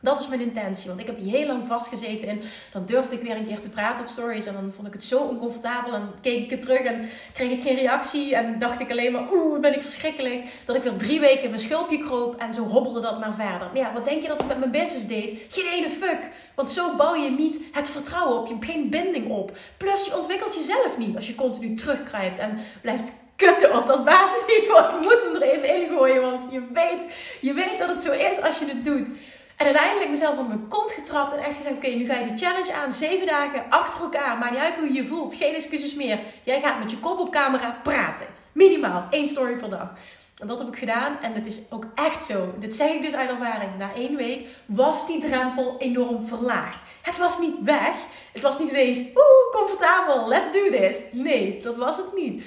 Dat 0.00 0.20
is 0.20 0.28
mijn 0.28 0.40
intentie. 0.40 0.88
Want 0.88 1.00
ik 1.00 1.06
heb 1.06 1.18
hier 1.18 1.36
heel 1.36 1.46
lang 1.46 1.66
vastgezeten 1.66 2.28
in. 2.28 2.42
Dan 2.72 2.86
durfde 2.86 3.14
ik 3.14 3.22
weer 3.22 3.36
een 3.36 3.46
keer 3.46 3.60
te 3.60 3.68
praten 3.68 4.04
op 4.04 4.10
stories. 4.10 4.46
En 4.46 4.54
dan 4.54 4.72
vond 4.72 4.86
ik 4.86 4.92
het 4.92 5.02
zo 5.02 5.18
oncomfortabel. 5.18 5.92
En 5.92 6.14
keek 6.22 6.44
ik 6.44 6.50
het 6.50 6.60
terug 6.60 6.80
en 6.80 7.08
kreeg 7.32 7.50
ik 7.50 7.62
geen 7.62 7.76
reactie. 7.76 8.34
En 8.34 8.58
dacht 8.58 8.80
ik 8.80 8.90
alleen 8.90 9.12
maar, 9.12 9.32
oeh, 9.32 9.60
ben 9.60 9.74
ik 9.74 9.82
verschrikkelijk. 9.82 10.44
Dat 10.64 10.76
ik 10.76 10.82
weer 10.82 10.96
drie 10.96 11.20
weken 11.20 11.42
in 11.42 11.50
mijn 11.50 11.62
schulpje 11.62 11.98
kroop. 11.98 12.36
En 12.36 12.54
zo 12.54 12.62
hobbelde 12.62 13.00
dat 13.00 13.20
maar 13.20 13.34
verder. 13.34 13.66
Maar 13.66 13.76
ja, 13.76 13.92
wat 13.92 14.04
denk 14.04 14.22
je 14.22 14.28
dat 14.28 14.40
ik 14.40 14.46
met 14.46 14.58
mijn 14.58 14.70
business 14.70 15.06
deed? 15.06 15.40
Geen 15.48 15.66
ene 15.66 15.88
fuck. 15.88 16.30
Want 16.54 16.70
zo 16.70 16.96
bouw 16.96 17.14
je 17.14 17.30
niet 17.30 17.60
het 17.72 17.90
vertrouwen 17.90 18.38
op. 18.38 18.46
Je 18.46 18.52
hebt 18.52 18.64
geen 18.64 18.90
binding 18.90 19.30
op. 19.30 19.56
Plus 19.76 20.04
je 20.04 20.16
ontwikkelt 20.18 20.54
jezelf 20.54 20.98
niet. 20.98 21.16
Als 21.16 21.26
je 21.26 21.34
continu 21.34 21.74
terugkruipt 21.74 22.38
en 22.38 22.58
blijft 22.80 23.12
kutten 23.36 23.76
op 23.76 23.86
dat 23.86 24.04
basisniveau. 24.04 24.84
Ik 24.96 25.04
moet 25.04 25.22
hem 25.24 25.34
er 25.34 25.42
even 25.42 25.80
in 25.80 25.88
gooien. 25.88 26.22
Want 26.22 26.46
je 26.50 26.62
weet, 26.72 27.06
je 27.40 27.52
weet 27.52 27.78
dat 27.78 27.88
het 27.88 28.00
zo 28.00 28.12
is 28.12 28.40
als 28.42 28.58
je 28.58 28.66
het 28.66 28.84
doet. 28.84 29.08
En 29.56 29.66
uiteindelijk 29.66 30.10
mezelf 30.10 30.38
op 30.38 30.48
mijn 30.48 30.68
kont 30.68 30.92
getrapt 30.92 31.32
en 31.32 31.38
echt 31.38 31.56
gezegd: 31.56 31.74
Oké, 31.74 31.88
nu 31.88 32.04
ga 32.04 32.14
je 32.14 32.26
de 32.26 32.36
challenge 32.36 32.72
aan. 32.72 32.92
Zeven 32.92 33.26
dagen 33.26 33.64
achter 33.68 34.00
elkaar. 34.00 34.38
Maakt 34.38 34.50
niet 34.50 34.60
uit 34.60 34.78
hoe 34.78 34.86
je 34.86 34.94
je 34.94 35.06
voelt. 35.06 35.34
Geen 35.34 35.54
excuses 35.54 35.94
meer. 35.94 36.20
Jij 36.42 36.60
gaat 36.60 36.78
met 36.78 36.90
je 36.90 36.98
kop 36.98 37.18
op 37.18 37.30
camera 37.30 37.80
praten. 37.82 38.26
Minimaal 38.52 39.06
één 39.10 39.28
story 39.28 39.56
per 39.56 39.70
dag. 39.70 39.92
En 40.36 40.46
dat 40.46 40.58
heb 40.58 40.68
ik 40.68 40.78
gedaan. 40.78 41.18
En 41.20 41.32
het 41.32 41.46
is 41.46 41.60
ook 41.70 41.86
echt 41.94 42.24
zo. 42.24 42.54
Dit 42.58 42.74
zeg 42.74 42.92
ik 42.92 43.02
dus 43.02 43.14
uit 43.14 43.30
ervaring. 43.30 43.70
Na 43.78 43.94
één 43.94 44.16
week 44.16 44.46
was 44.66 45.06
die 45.06 45.20
drempel 45.20 45.76
enorm 45.78 46.26
verlaagd. 46.26 46.80
Het 47.02 47.18
was 47.18 47.38
niet 47.38 47.56
weg. 47.62 47.94
Het 48.32 48.42
was 48.42 48.58
niet 48.58 48.70
ineens, 48.70 48.98
oeh, 48.98 49.52
comfortabel, 49.52 50.28
let's 50.28 50.52
do 50.52 50.70
this. 50.70 51.02
Nee, 51.12 51.62
dat 51.62 51.76
was 51.76 51.96
het 51.96 52.14
niet. 52.14 52.44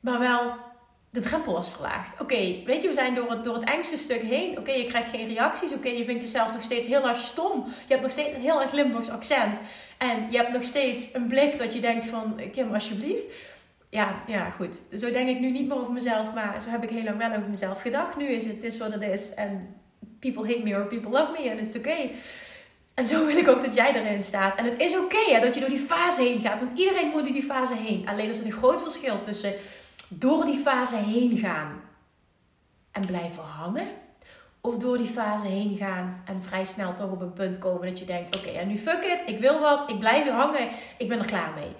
Maar 0.00 0.18
wel 0.18 0.52
de 1.10 1.20
drempel 1.20 1.52
was 1.52 1.70
verlaagd. 1.70 2.20
Oké, 2.20 2.62
weet 2.64 2.82
je, 2.82 2.88
we 2.88 2.94
zijn 2.94 3.14
door 3.14 3.30
het, 3.30 3.44
door 3.44 3.54
het 3.54 3.68
engste 3.68 3.96
stuk 3.96 4.22
heen. 4.22 4.58
Oké, 4.58 4.72
je 4.72 4.84
krijgt 4.84 5.10
geen 5.10 5.28
reacties. 5.28 5.72
Oké, 5.72 5.88
je 5.88 6.04
vindt 6.04 6.22
jezelf 6.22 6.52
nog 6.52 6.62
steeds 6.62 6.86
heel 6.86 7.08
erg 7.08 7.18
stom. 7.18 7.64
Je 7.64 7.92
hebt 7.92 8.02
nog 8.02 8.10
steeds 8.10 8.32
een 8.32 8.40
heel 8.40 8.62
erg 8.62 8.72
Limburgs 8.72 9.10
accent. 9.10 9.60
En 9.98 10.26
je 10.30 10.36
hebt 10.36 10.52
nog 10.52 10.62
steeds 10.62 11.14
een 11.14 11.26
blik 11.26 11.58
dat 11.58 11.72
je 11.72 11.80
denkt 11.80 12.04
van... 12.04 12.40
Kim, 12.52 12.74
alsjeblieft. 12.74 13.26
ja, 13.90 14.22
ja, 14.26 14.50
goed. 14.50 14.82
Zo 14.98 15.10
denk 15.10 15.28
ik 15.28 15.40
nu 15.40 15.50
niet 15.50 15.68
meer 15.68 15.78
over 15.78 15.92
mezelf, 15.92 16.34
maar 16.34 16.60
zo 16.60 16.68
heb 16.68 16.82
ik 16.82 16.90
heel 16.90 17.04
lang 17.04 17.18
wel 17.18 17.30
over 17.30 17.50
mezelf 17.50 17.80
gedacht. 17.80 18.16
Nu 18.16 18.26
is 18.26 18.46
het, 18.46 18.64
is 18.64 18.78
wat 18.78 18.92
het 18.92 19.02
is. 19.02 19.34
En 19.34 19.74
people 20.20 20.46
hate 20.46 20.62
me 20.62 20.74
or 20.74 20.86
people 20.86 21.10
love 21.10 21.32
me 21.32 21.50
en 21.50 21.58
it's 21.58 21.76
okay. 21.76 22.12
En 22.94 23.04
zo 23.04 23.26
wil 23.26 23.36
ik 23.36 23.48
ook 23.48 23.64
dat 23.64 23.74
jij 23.74 23.94
erin 23.94 24.22
staat. 24.22 24.58
En 24.58 24.64
het 24.64 24.80
is 24.80 24.96
oké 24.96 25.40
dat 25.40 25.54
je 25.54 25.60
door 25.60 25.68
die 25.68 25.78
fase 25.78 26.22
heen 26.22 26.40
gaat. 26.40 26.60
Want 26.60 26.78
iedereen 26.78 27.08
moet 27.08 27.24
door 27.24 27.32
die 27.32 27.42
fase 27.42 27.74
heen. 27.74 28.08
Alleen 28.08 28.28
is 28.28 28.38
er 28.38 28.44
een 28.44 28.52
groot 28.52 28.82
verschil 28.82 29.20
tussen 29.20 29.54
door 30.08 30.44
die 30.44 30.56
fase 30.58 30.96
heen 30.96 31.38
gaan 31.38 31.82
en 32.92 33.06
blijven 33.06 33.42
hangen. 33.42 33.86
Of 34.60 34.76
door 34.76 34.96
die 34.96 35.06
fase 35.06 35.46
heen 35.46 35.76
gaan 35.76 36.22
en 36.24 36.42
vrij 36.42 36.64
snel 36.64 36.94
toch 36.94 37.10
op 37.10 37.20
een 37.20 37.32
punt 37.32 37.58
komen 37.58 37.88
dat 37.88 37.98
je 37.98 38.04
denkt: 38.04 38.36
oké, 38.36 38.48
en 38.48 38.68
nu 38.68 38.76
fuck 38.76 39.04
it, 39.04 39.22
ik 39.26 39.40
wil 39.40 39.60
wat, 39.60 39.90
ik 39.90 39.98
blijf 39.98 40.26
er 40.26 40.32
hangen, 40.32 40.68
ik 40.98 41.08
ben 41.08 41.18
er 41.18 41.24
klaar 41.24 41.52
mee. 41.54 41.70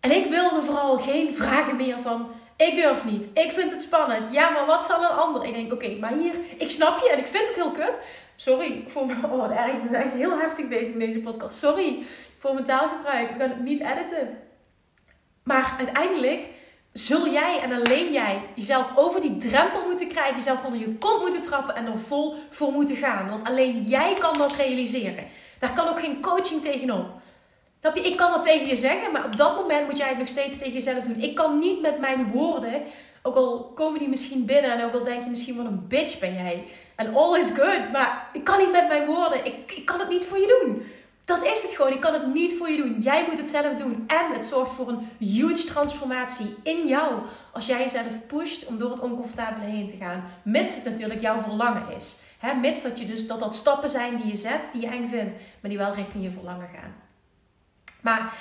En 0.00 0.10
ik 0.10 0.30
wilde 0.30 0.62
vooral 0.62 0.98
geen 0.98 1.34
vragen 1.34 1.76
meer 1.76 2.00
van: 2.00 2.28
ik 2.56 2.74
durf 2.74 3.04
niet, 3.04 3.26
ik 3.34 3.52
vind 3.52 3.70
het 3.70 3.82
spannend, 3.82 4.32
ja, 4.32 4.50
maar 4.50 4.66
wat 4.66 4.84
zal 4.84 5.02
een 5.02 5.16
ander? 5.16 5.44
Ik 5.44 5.54
denk: 5.54 5.72
oké, 5.72 5.96
maar 5.98 6.12
hier, 6.12 6.34
ik 6.58 6.70
snap 6.70 6.98
je 6.98 7.10
en 7.10 7.18
ik 7.18 7.26
vind 7.26 7.46
het 7.46 7.56
heel 7.56 7.70
kut. 7.70 8.00
Sorry 8.36 8.84
voor 8.86 9.06
mijn. 9.06 9.24
Oh, 9.24 9.58
erg, 9.58 9.72
ik 9.72 9.90
ben 9.90 10.02
echt 10.02 10.14
heel 10.14 10.38
heftig 10.38 10.68
bezig 10.68 10.92
in 10.92 10.98
deze 10.98 11.18
podcast. 11.18 11.58
Sorry 11.58 12.02
voor 12.38 12.54
mijn 12.54 12.66
taalgebruik. 12.66 13.30
Ik 13.30 13.38
kan 13.38 13.48
het 13.48 13.60
niet 13.60 13.80
editen. 13.80 14.38
Maar 15.42 15.74
uiteindelijk 15.78 16.48
zul 16.92 17.28
jij 17.28 17.60
en 17.62 17.72
alleen 17.72 18.12
jij 18.12 18.42
jezelf 18.54 18.92
over 18.94 19.20
die 19.20 19.36
drempel 19.36 19.84
moeten 19.86 20.08
krijgen, 20.08 20.34
jezelf 20.34 20.64
onder 20.64 20.80
je 20.80 20.94
kont 20.98 21.20
moeten 21.20 21.40
trappen 21.40 21.74
en 21.74 21.86
er 21.86 21.98
vol 21.98 22.34
voor 22.50 22.72
moeten 22.72 22.96
gaan. 22.96 23.30
Want 23.30 23.44
alleen 23.44 23.82
jij 23.82 24.14
kan 24.14 24.38
dat 24.38 24.52
realiseren. 24.52 25.26
Daar 25.58 25.72
kan 25.72 25.88
ook 25.88 26.00
geen 26.00 26.20
coaching 26.20 26.62
tegenop. 26.62 27.06
Ik 27.94 28.16
kan 28.16 28.30
dat 28.30 28.42
tegen 28.42 28.66
je 28.66 28.76
zeggen, 28.76 29.12
maar 29.12 29.24
op 29.24 29.36
dat 29.36 29.56
moment 29.56 29.86
moet 29.86 29.96
jij 29.96 30.08
het 30.08 30.18
nog 30.18 30.28
steeds 30.28 30.58
tegen 30.58 30.72
jezelf 30.72 31.02
doen. 31.02 31.22
Ik 31.22 31.34
kan 31.34 31.58
niet 31.58 31.80
met 31.80 31.98
mijn 31.98 32.30
woorden, 32.30 32.82
ook 33.22 33.34
al 33.34 33.72
komen 33.74 33.98
die 33.98 34.08
misschien 34.08 34.44
binnen 34.44 34.72
en 34.72 34.84
ook 34.84 34.92
al 34.92 35.02
denk 35.02 35.24
je 35.24 35.30
misschien 35.30 35.56
wat 35.56 35.66
een 35.66 35.88
bitch 35.88 36.18
ben 36.18 36.34
jij. 36.34 36.64
En 36.96 37.14
all 37.14 37.38
is 37.38 37.50
good, 37.50 37.92
maar 37.92 38.28
ik 38.32 38.44
kan 38.44 38.58
niet 38.58 38.72
met 38.72 38.88
mijn 38.88 39.06
woorden. 39.06 39.44
Ik, 39.44 39.72
ik 39.74 39.84
kan 39.84 39.98
het 39.98 40.08
niet 40.08 40.24
voor 40.24 40.38
je 40.38 40.60
doen. 40.60 40.86
Dat 41.30 41.46
is 41.46 41.62
het 41.62 41.72
gewoon. 41.72 41.92
Ik 41.92 42.00
kan 42.00 42.12
het 42.12 42.34
niet 42.34 42.56
voor 42.56 42.70
je 42.70 42.76
doen. 42.76 43.00
Jij 43.00 43.24
moet 43.28 43.38
het 43.38 43.48
zelf 43.48 43.74
doen. 43.74 44.04
En 44.06 44.32
het 44.32 44.44
zorgt 44.44 44.72
voor 44.72 44.88
een 44.88 45.08
huge 45.18 45.64
transformatie 45.64 46.54
in 46.62 46.86
jou. 46.86 47.22
Als 47.52 47.66
jij 47.66 47.78
jezelf 47.78 48.26
pusht 48.26 48.66
om 48.66 48.78
door 48.78 48.90
het 48.90 49.00
oncomfortabele 49.00 49.64
heen 49.64 49.88
te 49.88 49.96
gaan. 49.96 50.24
Mits 50.42 50.74
het 50.74 50.84
natuurlijk 50.84 51.20
jouw 51.20 51.38
verlangen 51.38 51.96
is. 51.96 52.16
He, 52.38 52.54
mits 52.54 52.82
dat, 52.82 52.98
je 52.98 53.04
dus, 53.04 53.26
dat 53.26 53.38
dat 53.38 53.54
stappen 53.54 53.88
zijn 53.88 54.16
die 54.16 54.26
je 54.26 54.36
zet, 54.36 54.70
die 54.72 54.80
je 54.80 54.86
eng 54.86 55.08
vindt, 55.08 55.34
maar 55.60 55.70
die 55.70 55.78
wel 55.78 55.94
richting 55.94 56.24
je 56.24 56.30
verlangen 56.30 56.68
gaan. 56.68 56.94
Maar 58.00 58.34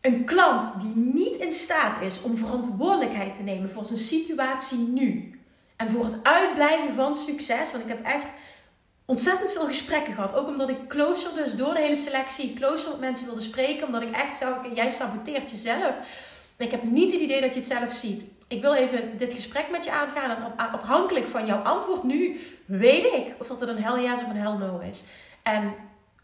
een 0.00 0.24
klant 0.24 0.80
die 0.80 0.92
niet 0.94 1.36
in 1.36 1.52
staat 1.52 2.02
is 2.02 2.22
om 2.22 2.36
verantwoordelijkheid 2.36 3.34
te 3.34 3.42
nemen 3.42 3.70
voor 3.70 3.86
zijn 3.86 3.98
situatie 3.98 4.78
nu. 4.78 5.40
En 5.76 5.88
voor 5.88 6.04
het 6.04 6.18
uitblijven 6.22 6.94
van 6.94 7.14
succes. 7.14 7.70
Want 7.72 7.82
ik 7.82 7.88
heb 7.88 8.04
echt 8.04 8.28
ontzettend 9.08 9.52
veel 9.52 9.64
gesprekken 9.64 10.14
gehad. 10.14 10.34
Ook 10.34 10.48
omdat 10.48 10.68
ik 10.68 10.88
closer, 10.88 11.34
dus 11.34 11.54
door 11.54 11.74
de 11.74 11.80
hele 11.80 11.94
selectie, 11.94 12.54
closer 12.54 12.90
met 12.90 13.00
mensen 13.00 13.26
wilde 13.26 13.40
spreken. 13.40 13.86
Omdat 13.86 14.02
ik 14.02 14.10
echt 14.10 14.36
zag, 14.36 14.74
jij 14.74 14.88
saboteert 14.88 15.50
jezelf. 15.50 15.94
Ik 16.56 16.70
heb 16.70 16.82
niet 16.82 17.12
het 17.12 17.20
idee 17.20 17.40
dat 17.40 17.54
je 17.54 17.60
het 17.60 17.68
zelf 17.68 17.92
ziet. 17.92 18.24
Ik 18.48 18.60
wil 18.60 18.74
even 18.74 19.16
dit 19.16 19.32
gesprek 19.32 19.70
met 19.70 19.84
je 19.84 19.90
aangaan. 19.90 20.30
En 20.30 20.56
afhankelijk 20.56 21.28
van 21.28 21.46
jouw 21.46 21.62
antwoord 21.62 22.02
nu, 22.02 22.40
weet 22.64 23.04
ik 23.04 23.34
of 23.38 23.46
dat 23.46 23.60
het 23.60 23.68
een 23.68 23.82
hell 23.82 24.02
yes 24.02 24.18
of 24.18 24.30
een 24.30 24.36
hell 24.36 24.56
no 24.56 24.78
is. 24.78 25.04
En 25.42 25.74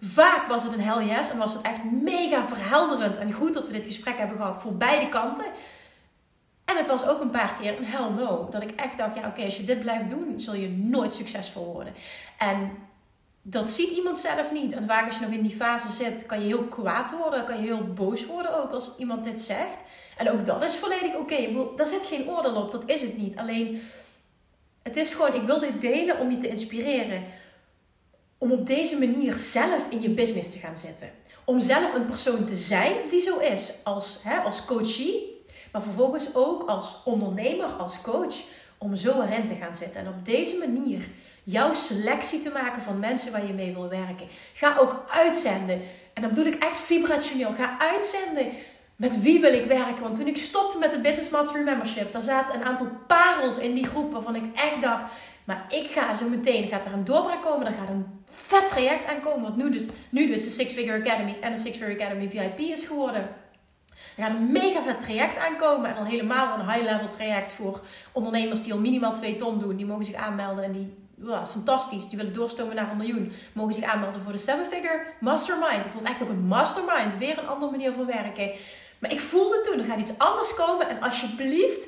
vaak 0.01 0.47
was 0.47 0.63
het 0.63 0.73
een 0.73 0.81
hell 0.81 1.07
yes. 1.07 1.31
En 1.31 1.39
was 1.39 1.53
het 1.53 1.63
echt 1.63 1.85
mega 1.85 2.45
verhelderend. 2.45 3.17
En 3.17 3.33
goed 3.33 3.55
dat 3.55 3.67
we 3.67 3.73
dit 3.73 3.87
gesprek 3.87 4.19
hebben 4.19 4.37
gehad 4.37 4.61
voor 4.61 4.75
beide 4.75 5.09
kanten. 5.09 5.45
En 6.65 6.77
het 6.77 6.87
was 6.87 7.07
ook 7.07 7.21
een 7.21 7.31
paar 7.31 7.57
keer 7.61 7.77
een 7.79 7.85
hell 7.85 8.09
no. 8.09 8.49
Dat 8.51 8.63
ik 8.63 8.71
echt 8.71 8.99
dacht, 8.99 9.17
ja 9.17 9.27
oké, 9.29 9.45
als 9.45 9.57
je 9.57 9.63
dit 9.63 9.81
blijft 9.81 10.09
doen, 10.09 10.41
zul 10.41 10.55
je 10.55 10.69
nooit 10.69 11.13
succesvol 11.13 11.73
worden. 11.73 11.95
En 12.39 12.71
dat 13.43 13.71
ziet 13.71 13.91
iemand 13.91 14.19
zelf 14.19 14.53
niet. 14.53 14.73
En 14.73 14.87
vaak 14.87 15.07
als 15.07 15.19
je 15.19 15.25
nog 15.25 15.35
in 15.35 15.43
die 15.43 15.57
fase 15.57 15.93
zit, 15.93 16.27
kan 16.27 16.41
je 16.41 16.47
heel 16.47 16.65
kwaad 16.65 17.17
worden. 17.19 17.45
Kan 17.45 17.57
je 17.57 17.63
heel 17.63 17.93
boos 17.93 18.27
worden 18.27 18.63
ook 18.63 18.71
als 18.71 18.91
iemand 18.99 19.25
dit 19.25 19.41
zegt. 19.41 19.83
En 20.17 20.31
ook 20.31 20.45
dat 20.45 20.65
is 20.65 20.77
volledig 20.77 21.15
oké. 21.15 21.37
Daar 21.77 21.87
zit 21.87 22.05
geen 22.05 22.29
oordeel 22.29 22.55
op, 22.55 22.71
dat 22.71 22.83
is 22.87 23.01
het 23.01 23.17
niet. 23.17 23.37
Alleen, 23.37 23.83
het 24.83 24.97
is 24.97 25.13
gewoon, 25.13 25.35
ik 25.35 25.43
wil 25.43 25.61
dit 25.61 25.81
delen 25.81 26.19
om 26.19 26.31
je 26.31 26.39
te 26.39 26.49
inspireren. 26.49 27.25
Om 28.39 28.53
op 28.53 28.67
deze 28.67 28.99
manier 28.99 29.37
zelf 29.37 29.89
in 29.89 30.03
je 30.03 30.11
business 30.11 30.51
te 30.51 30.59
gaan 30.59 30.77
zitten. 30.77 31.11
Om 31.45 31.61
zelf 31.61 31.95
een 31.95 32.07
persoon 32.07 32.45
te 32.45 32.55
zijn 32.55 32.95
die 33.11 33.21
zo 33.21 33.39
is. 33.39 33.73
Als, 33.83 34.19
hè, 34.23 34.39
als 34.39 34.65
coachie, 34.65 35.34
maar 35.75 35.83
vervolgens 35.83 36.35
ook 36.35 36.63
als 36.69 36.97
ondernemer, 37.05 37.67
als 37.67 38.01
coach, 38.01 38.35
om 38.79 38.95
zo 38.95 39.23
erin 39.23 39.47
te 39.47 39.55
gaan 39.55 39.75
zitten. 39.75 40.01
En 40.01 40.09
op 40.09 40.25
deze 40.25 40.57
manier 40.59 41.09
jouw 41.43 41.73
selectie 41.73 42.39
te 42.39 42.51
maken 42.51 42.83
van 42.83 42.99
mensen 42.99 43.33
waar 43.33 43.47
je 43.47 43.53
mee 43.53 43.73
wil 43.73 43.89
werken. 43.89 44.27
Ga 44.53 44.77
ook 44.79 45.05
uitzenden. 45.11 45.81
En 46.13 46.23
dan 46.23 46.31
bedoel 46.31 46.53
ik 46.53 46.63
echt 46.63 46.79
vibrationeel. 46.79 47.53
Ga 47.59 47.79
uitzenden 47.79 48.49
met 48.97 49.23
wie 49.23 49.41
wil 49.41 49.53
ik 49.53 49.65
werken. 49.65 50.03
Want 50.03 50.17
toen 50.17 50.27
ik 50.27 50.37
stopte 50.37 50.79
met 50.79 50.91
het 50.93 51.03
Business 51.03 51.31
Mastery 51.31 51.65
Membership, 51.65 52.13
daar 52.13 52.23
zaten 52.23 52.55
een 52.55 52.65
aantal 52.65 52.89
parels 53.07 53.59
in 53.59 53.75
die 53.75 53.87
groep 53.87 54.13
waarvan 54.13 54.37
ik 54.37 54.45
echt 54.55 54.81
dacht. 54.81 55.03
Maar 55.45 55.67
ik 55.69 55.91
ga 55.91 56.15
zo 56.15 56.29
meteen, 56.29 56.67
gaat 56.67 56.87
er 56.87 56.93
een 56.93 57.05
doorbraak 57.05 57.43
komen, 57.43 57.67
er 57.67 57.73
gaat 57.73 57.89
een 57.89 58.23
vet 58.27 58.69
traject 58.69 59.07
aankomen. 59.07 59.43
Wat 59.43 59.57
nu 59.57 59.71
dus, 59.71 59.89
nu 60.11 60.27
dus 60.27 60.45
de 60.45 60.51
Six 60.51 60.73
Figure 60.73 61.01
Academy 61.01 61.37
en 61.41 61.55
de 61.55 61.61
Six 61.61 61.77
Figure 61.77 62.03
Academy 62.03 62.29
VIP 62.29 62.59
is 62.59 62.85
geworden. 62.85 63.29
Er 64.17 64.25
gaat 64.25 64.37
een 64.37 64.53
mega 64.53 64.83
vet 64.83 65.01
traject 65.01 65.39
aankomen. 65.39 65.91
En 65.91 65.95
dan 65.95 66.05
helemaal 66.05 66.59
een 66.59 66.71
high-level 66.71 67.09
traject 67.09 67.53
voor 67.53 67.81
ondernemers 68.13 68.63
die 68.63 68.73
al 68.73 68.79
minimaal 68.79 69.13
2 69.13 69.37
ton 69.37 69.59
doen. 69.59 69.77
Die 69.77 69.87
mogen 69.87 70.05
zich 70.05 70.15
aanmelden 70.15 70.65
en 70.65 70.73
die 70.73 70.95
fantastisch. 71.47 72.09
Die 72.09 72.19
willen 72.19 72.33
doorstomen 72.33 72.75
naar 72.75 72.91
een 72.91 72.97
miljoen. 72.97 73.33
Mogen 73.53 73.75
zich 73.75 73.85
aanmelden 73.85 74.21
voor 74.21 74.33
de 74.33 74.39
Seven 74.39 74.65
Figure 74.65 75.03
Mastermind. 75.21 75.85
Het 75.85 75.93
wordt 75.93 76.09
echt 76.09 76.23
ook 76.23 76.29
een 76.29 76.47
mastermind. 76.47 77.19
Weer 77.19 77.39
een 77.39 77.49
andere 77.49 77.71
manier 77.71 77.93
van 77.93 78.07
werken. 78.07 78.51
Maar 78.99 79.13
ik 79.13 79.21
voelde 79.21 79.61
toen, 79.61 79.79
er 79.79 79.85
gaat 79.85 79.99
iets 79.99 80.19
anders 80.19 80.55
komen. 80.55 80.89
En 80.89 81.01
alsjeblieft, 81.01 81.87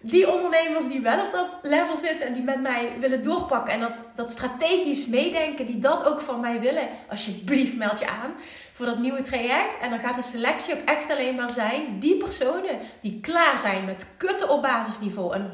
die 0.00 0.32
ondernemers 0.32 0.88
die 0.88 1.00
wel 1.00 1.24
op 1.24 1.32
dat 1.32 1.58
level 1.62 1.96
zitten 1.96 2.26
en 2.26 2.32
die 2.32 2.42
met 2.42 2.60
mij 2.60 2.92
willen 2.98 3.22
doorpakken 3.22 3.72
en 3.72 3.80
dat, 3.80 4.02
dat 4.14 4.30
strategisch 4.30 5.06
meedenken, 5.06 5.66
die 5.66 5.78
dat 5.78 6.04
ook 6.04 6.20
van 6.20 6.40
mij 6.40 6.60
willen, 6.60 6.88
alsjeblieft 7.08 7.76
meld 7.76 7.98
je 7.98 8.08
aan 8.08 8.34
voor 8.72 8.86
dat 8.86 8.98
nieuwe 8.98 9.20
traject. 9.20 9.78
En 9.80 9.90
dan 9.90 9.98
gaat 9.98 10.16
de 10.16 10.22
selectie 10.22 10.74
ook 10.74 10.84
echt 10.84 11.10
alleen 11.10 11.34
maar 11.34 11.50
zijn 11.50 11.98
die 11.98 12.16
personen 12.16 12.78
die 13.00 13.20
klaar 13.20 13.58
zijn 13.58 13.84
met 13.84 14.14
kutten 14.16 14.48
op 14.48 14.62
basisniveau 14.62 15.34
en 15.34 15.50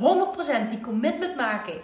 100% 0.66 0.68
die 0.68 0.80
commitment 0.80 1.36
maken 1.36 1.74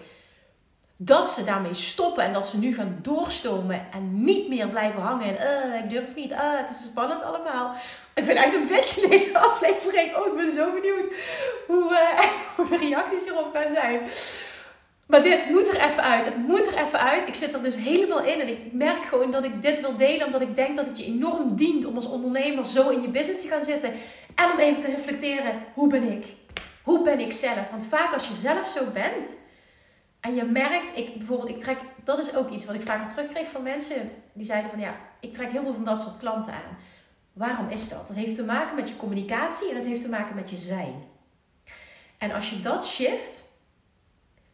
dat 1.02 1.30
ze 1.30 1.44
daarmee 1.44 1.74
stoppen 1.74 2.24
en 2.24 2.32
dat 2.32 2.46
ze 2.46 2.58
nu 2.58 2.74
gaan 2.74 2.98
doorstomen 3.02 3.86
en 3.92 4.24
niet 4.24 4.48
meer 4.48 4.68
blijven 4.68 5.00
hangen 5.00 5.38
en 5.38 5.68
uh, 5.70 5.78
ik 5.78 5.90
durf 5.90 6.14
niet, 6.14 6.30
uh, 6.30 6.38
het 6.40 6.70
is 6.70 6.84
spannend 6.84 7.22
allemaal. 7.22 7.74
Ik 8.14 8.24
ben 8.24 8.36
echt 8.36 8.54
een 8.54 8.66
beetje 8.66 9.08
deze 9.08 9.38
aflevering. 9.48 10.16
Oh, 10.16 10.26
ik 10.26 10.36
ben 10.36 10.52
zo 10.52 10.72
benieuwd 10.72 11.08
hoe, 11.66 11.90
uh, 11.90 12.20
hoe 12.56 12.68
de 12.68 12.76
reacties 12.76 13.24
erop 13.26 13.54
gaan 13.54 13.70
zijn. 13.74 14.00
Maar 15.06 15.22
dit 15.22 15.50
moet 15.50 15.68
er 15.68 15.80
even 15.80 16.02
uit. 16.02 16.24
Het 16.24 16.36
moet 16.36 16.66
er 16.66 16.86
even 16.86 17.00
uit. 17.00 17.28
Ik 17.28 17.34
zit 17.34 17.54
er 17.54 17.62
dus 17.62 17.76
helemaal 17.76 18.22
in. 18.22 18.40
En 18.40 18.48
ik 18.48 18.72
merk 18.72 19.04
gewoon 19.04 19.30
dat 19.30 19.44
ik 19.44 19.62
dit 19.62 19.80
wil 19.80 19.96
delen. 19.96 20.26
Omdat 20.26 20.40
ik 20.40 20.56
denk 20.56 20.76
dat 20.76 20.86
het 20.86 20.98
je 20.98 21.04
enorm 21.04 21.56
dient 21.56 21.84
om 21.84 21.96
als 21.96 22.08
ondernemer 22.08 22.66
zo 22.66 22.88
in 22.88 23.02
je 23.02 23.08
business 23.08 23.42
te 23.42 23.48
gaan 23.48 23.64
zitten. 23.64 23.92
En 24.34 24.50
om 24.52 24.58
even 24.58 24.80
te 24.80 24.90
reflecteren. 24.90 25.62
Hoe 25.74 25.88
ben 25.88 26.12
ik? 26.12 26.24
Hoe 26.82 27.02
ben 27.02 27.20
ik 27.20 27.32
zelf? 27.32 27.70
Want 27.70 27.84
vaak 27.84 28.14
als 28.14 28.28
je 28.28 28.34
zelf 28.34 28.68
zo 28.68 28.90
bent 28.92 29.36
en 30.20 30.34
je 30.34 30.44
merkt, 30.44 30.96
ik, 30.96 31.14
bijvoorbeeld, 31.16 31.50
ik 31.50 31.58
trek, 31.58 31.78
dat 32.04 32.18
is 32.18 32.34
ook 32.34 32.50
iets 32.50 32.64
wat 32.64 32.74
ik 32.74 32.82
vaak 32.82 33.08
terugkreeg 33.08 33.48
van 33.48 33.62
mensen. 33.62 34.10
Die 34.32 34.46
zeiden 34.46 34.70
van 34.70 34.80
ja, 34.80 34.96
ik 35.20 35.32
trek 35.32 35.50
heel 35.50 35.62
veel 35.62 35.74
van 35.74 35.84
dat 35.84 36.00
soort 36.00 36.18
klanten 36.18 36.52
aan. 36.52 36.76
Waarom 37.32 37.68
is 37.68 37.88
dat? 37.88 38.06
Dat 38.06 38.16
heeft 38.16 38.34
te 38.34 38.44
maken 38.44 38.74
met 38.76 38.88
je 38.88 38.96
communicatie 38.96 39.68
en 39.68 39.74
dat 39.74 39.84
heeft 39.84 40.02
te 40.02 40.08
maken 40.08 40.34
met 40.34 40.50
je 40.50 40.56
zijn. 40.56 41.04
En 42.18 42.32
als 42.32 42.50
je 42.50 42.60
dat 42.60 42.86
shift, 42.86 43.42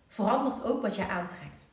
verandert 0.08 0.64
ook 0.64 0.82
wat 0.82 0.96
je 0.96 1.08
aantrekt. 1.08 1.65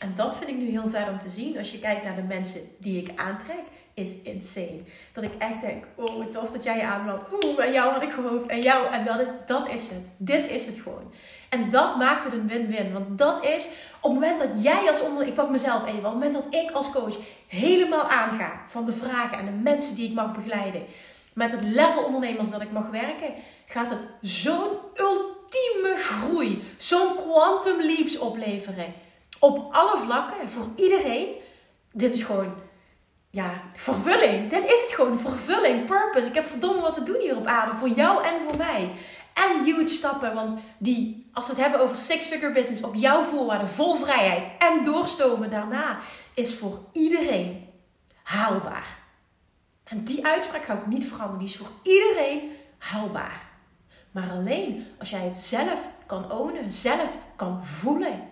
En 0.00 0.12
dat 0.14 0.36
vind 0.36 0.50
ik 0.50 0.56
nu 0.56 0.70
heel 0.70 0.88
vet 0.88 1.08
om 1.08 1.18
te 1.18 1.28
zien. 1.28 1.58
Als 1.58 1.70
je 1.70 1.78
kijkt 1.78 2.04
naar 2.04 2.16
de 2.16 2.22
mensen 2.22 2.60
die 2.78 3.02
ik 3.02 3.18
aantrek, 3.18 3.62
is 3.94 4.22
insane. 4.22 4.80
Dat 5.12 5.24
ik 5.24 5.34
echt 5.38 5.60
denk, 5.60 5.84
oh 5.94 6.26
tof 6.26 6.50
dat 6.50 6.64
jij 6.64 6.76
je 6.76 6.82
aanmeldt. 6.82 7.32
Oeh, 7.32 7.56
bij 7.56 7.72
jou 7.72 7.92
had 7.92 8.02
ik 8.02 8.12
gehoopt. 8.12 8.46
En 8.46 8.60
jou. 8.60 8.92
En 8.92 9.04
dat 9.04 9.20
is, 9.20 9.28
dat 9.46 9.68
is 9.68 9.88
het. 9.88 10.10
Dit 10.16 10.50
is 10.50 10.66
het 10.66 10.78
gewoon. 10.78 11.12
En 11.48 11.70
dat 11.70 11.96
maakt 11.96 12.24
het 12.24 12.32
een 12.32 12.46
win-win. 12.46 12.92
Want 12.92 13.18
dat 13.18 13.44
is 13.44 13.68
op 14.00 14.10
het 14.10 14.20
moment 14.20 14.38
dat 14.38 14.62
jij 14.62 14.88
als 14.88 15.00
ondernemer, 15.00 15.26
ik 15.26 15.34
pak 15.34 15.50
mezelf 15.50 15.86
even, 15.86 15.98
op 15.98 16.04
het 16.04 16.12
moment 16.12 16.32
dat 16.32 16.46
ik 16.50 16.70
als 16.70 16.90
coach 16.90 17.16
helemaal 17.46 18.04
aanga 18.04 18.62
van 18.66 18.84
de 18.84 18.92
vragen 18.92 19.38
en 19.38 19.44
de 19.44 19.70
mensen 19.70 19.94
die 19.94 20.08
ik 20.08 20.14
mag 20.14 20.34
begeleiden, 20.34 20.82
met 21.32 21.52
het 21.52 21.64
level 21.64 22.02
ondernemers 22.02 22.50
dat 22.50 22.60
ik 22.60 22.72
mag 22.72 22.90
werken, 22.90 23.32
gaat 23.66 23.90
het 23.90 24.00
zo'n 24.20 24.70
ultieme 24.94 25.94
groei, 25.96 26.62
zo'n 26.76 27.16
quantum 27.16 27.80
leaps 27.80 28.18
opleveren. 28.18 28.94
Op 29.40 29.74
alle 29.74 29.98
vlakken, 29.98 30.48
voor 30.48 30.68
iedereen. 30.76 31.28
Dit 31.92 32.12
is 32.12 32.22
gewoon 32.22 32.54
ja, 33.30 33.62
vervulling. 33.72 34.50
Dit 34.50 34.64
is 34.64 34.80
het 34.80 34.92
gewoon, 34.92 35.18
vervulling, 35.18 35.86
purpose. 35.86 36.28
Ik 36.28 36.34
heb 36.34 36.44
verdomme 36.44 36.80
wat 36.80 36.94
te 36.94 37.02
doen 37.02 37.20
hier 37.20 37.36
op 37.36 37.46
aarde, 37.46 37.76
voor 37.76 37.88
jou 37.88 38.24
en 38.24 38.40
voor 38.42 38.56
mij. 38.56 38.90
En 39.34 39.64
huge 39.64 39.86
stappen, 39.86 40.34
want 40.34 40.60
die, 40.78 41.30
als 41.32 41.46
we 41.46 41.52
het 41.52 41.62
hebben 41.62 41.80
over 41.80 41.96
six-figure 41.96 42.52
business, 42.52 42.82
op 42.82 42.94
jouw 42.94 43.22
voorwaarden, 43.22 43.68
vol 43.68 43.94
vrijheid 43.94 44.44
en 44.58 44.84
doorstomen 44.84 45.50
daarna, 45.50 45.98
is 46.34 46.54
voor 46.54 46.78
iedereen 46.92 47.68
haalbaar. 48.22 48.98
En 49.84 50.04
die 50.04 50.26
uitspraak 50.26 50.64
ga 50.64 50.74
ik 50.74 50.86
niet 50.86 51.06
veranderen, 51.06 51.38
die 51.38 51.48
is 51.48 51.56
voor 51.56 51.70
iedereen 51.82 52.56
haalbaar. 52.78 53.48
Maar 54.10 54.30
alleen 54.30 54.86
als 54.98 55.10
jij 55.10 55.20
het 55.20 55.36
zelf 55.36 55.88
kan 56.06 56.32
ownen, 56.32 56.70
zelf 56.70 57.18
kan 57.36 57.64
voelen. 57.64 58.29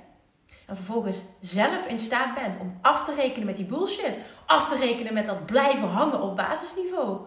En 0.69 0.77
vervolgens 0.77 1.25
zelf 1.41 1.87
in 1.87 1.99
staat 1.99 2.35
bent 2.35 2.59
om 2.59 2.79
af 2.83 3.05
te 3.05 3.15
rekenen 3.15 3.47
met 3.47 3.57
die 3.57 3.65
bullshit. 3.65 4.15
Af 4.47 4.69
te 4.69 4.77
rekenen 4.77 5.15
met 5.15 5.27
dat 5.27 5.47
blijven 5.47 5.89
hangen 5.89 6.23
op 6.23 6.37
basisniveau. 6.37 7.19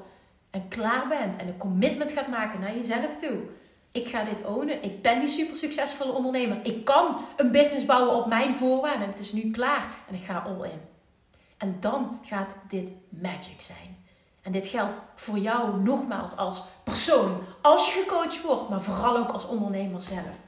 En 0.49 0.67
klaar 0.67 1.07
bent 1.07 1.37
en 1.37 1.47
een 1.47 1.57
commitment 1.57 2.11
gaat 2.11 2.27
maken 2.27 2.59
naar 2.59 2.75
jezelf 2.75 3.15
toe. 3.15 3.37
Ik 3.91 4.07
ga 4.07 4.23
dit 4.23 4.45
ownen. 4.45 4.83
Ik 4.83 5.01
ben 5.01 5.19
die 5.19 5.27
super 5.27 5.57
succesvolle 5.57 6.11
ondernemer. 6.11 6.59
Ik 6.63 6.85
kan 6.85 7.17
een 7.37 7.51
business 7.51 7.85
bouwen 7.85 8.15
op 8.15 8.25
mijn 8.25 8.53
voorwaarden. 8.53 9.01
En 9.01 9.09
het 9.09 9.19
is 9.19 9.31
nu 9.31 9.51
klaar. 9.51 9.85
En 10.07 10.15
ik 10.15 10.23
ga 10.23 10.39
all 10.39 10.69
in. 10.69 10.81
En 11.57 11.77
dan 11.79 12.19
gaat 12.23 12.49
dit 12.67 12.89
magic 13.09 13.61
zijn. 13.61 14.05
En 14.41 14.51
dit 14.51 14.67
geldt 14.67 14.99
voor 15.15 15.37
jou 15.37 15.81
nogmaals 15.81 16.37
als 16.37 16.63
persoon, 16.83 17.37
als 17.61 17.93
je 17.93 17.99
gecoacht 17.99 18.41
wordt, 18.41 18.69
maar 18.69 18.81
vooral 18.81 19.17
ook 19.17 19.31
als 19.31 19.47
ondernemer 19.47 20.01
zelf. 20.01 20.39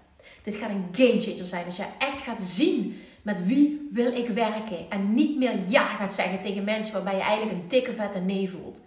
Dit 0.43 0.55
gaat 0.55 0.69
een 0.69 0.87
game 0.91 1.21
changer 1.21 1.45
zijn 1.45 1.65
als 1.65 1.75
jij 1.75 1.89
echt 1.97 2.21
gaat 2.21 2.41
zien 2.41 3.01
met 3.21 3.45
wie 3.45 3.89
wil 3.91 4.13
ik 4.13 4.27
werken 4.27 4.89
en 4.89 5.13
niet 5.13 5.37
meer 5.37 5.53
ja 5.67 5.85
gaat 5.85 6.13
zeggen 6.13 6.41
tegen 6.41 6.63
mensen 6.63 6.93
waarbij 6.93 7.15
je 7.15 7.21
eigenlijk 7.21 7.51
een 7.51 7.67
dikke 7.67 7.93
vette 7.93 8.19
nee 8.19 8.49
voelt. 8.49 8.81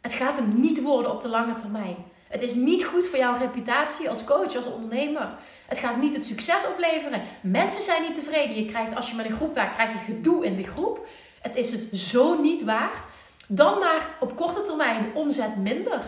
Het 0.00 0.12
gaat 0.12 0.36
hem 0.36 0.60
niet 0.60 0.82
worden 0.82 1.12
op 1.12 1.20
de 1.20 1.28
lange 1.28 1.54
termijn. 1.54 1.96
Het 2.28 2.42
is 2.42 2.54
niet 2.54 2.84
goed 2.84 3.08
voor 3.08 3.18
jouw 3.18 3.38
reputatie 3.38 4.08
als 4.08 4.24
coach, 4.24 4.56
als 4.56 4.66
ondernemer. 4.66 5.36
Het 5.66 5.78
gaat 5.78 6.00
niet 6.00 6.14
het 6.14 6.24
succes 6.24 6.66
opleveren. 6.66 7.22
Mensen 7.42 7.82
zijn 7.82 8.02
niet 8.02 8.14
tevreden. 8.14 8.56
Je 8.56 8.64
krijgt, 8.64 8.94
als 8.94 9.10
je 9.10 9.16
met 9.16 9.26
een 9.26 9.36
groep 9.36 9.54
werkt, 9.54 9.74
krijg 9.74 9.92
je 9.92 10.12
gedoe 10.12 10.44
in 10.44 10.56
de 10.56 10.62
groep. 10.62 11.06
Het 11.40 11.56
is 11.56 11.70
het 11.70 11.96
zo 11.96 12.40
niet 12.40 12.64
waard. 12.64 13.06
Dan 13.46 13.78
maar 13.78 14.16
op 14.20 14.36
korte 14.36 14.62
termijn 14.62 15.14
omzet 15.14 15.56
minder. 15.56 16.02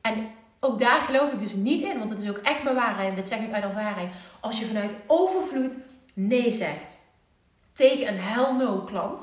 En 0.00 0.30
daar 0.78 1.00
geloof 1.00 1.32
ik 1.32 1.40
dus 1.40 1.54
niet 1.54 1.82
in, 1.82 1.98
want 1.98 2.10
het 2.10 2.20
is 2.20 2.28
ook 2.28 2.36
echt 2.36 2.62
mijn 2.62 2.74
waarheid. 2.74 3.08
En 3.08 3.14
dit 3.14 3.26
zeg 3.26 3.38
ik 3.38 3.52
uit 3.52 3.64
ervaring. 3.64 4.10
Als 4.40 4.58
je 4.58 4.66
vanuit 4.66 4.94
overvloed 5.06 5.78
nee 6.14 6.50
zegt 6.50 6.98
tegen 7.72 8.08
een 8.08 8.20
hell 8.20 8.52
no 8.52 8.80
klant. 8.80 9.22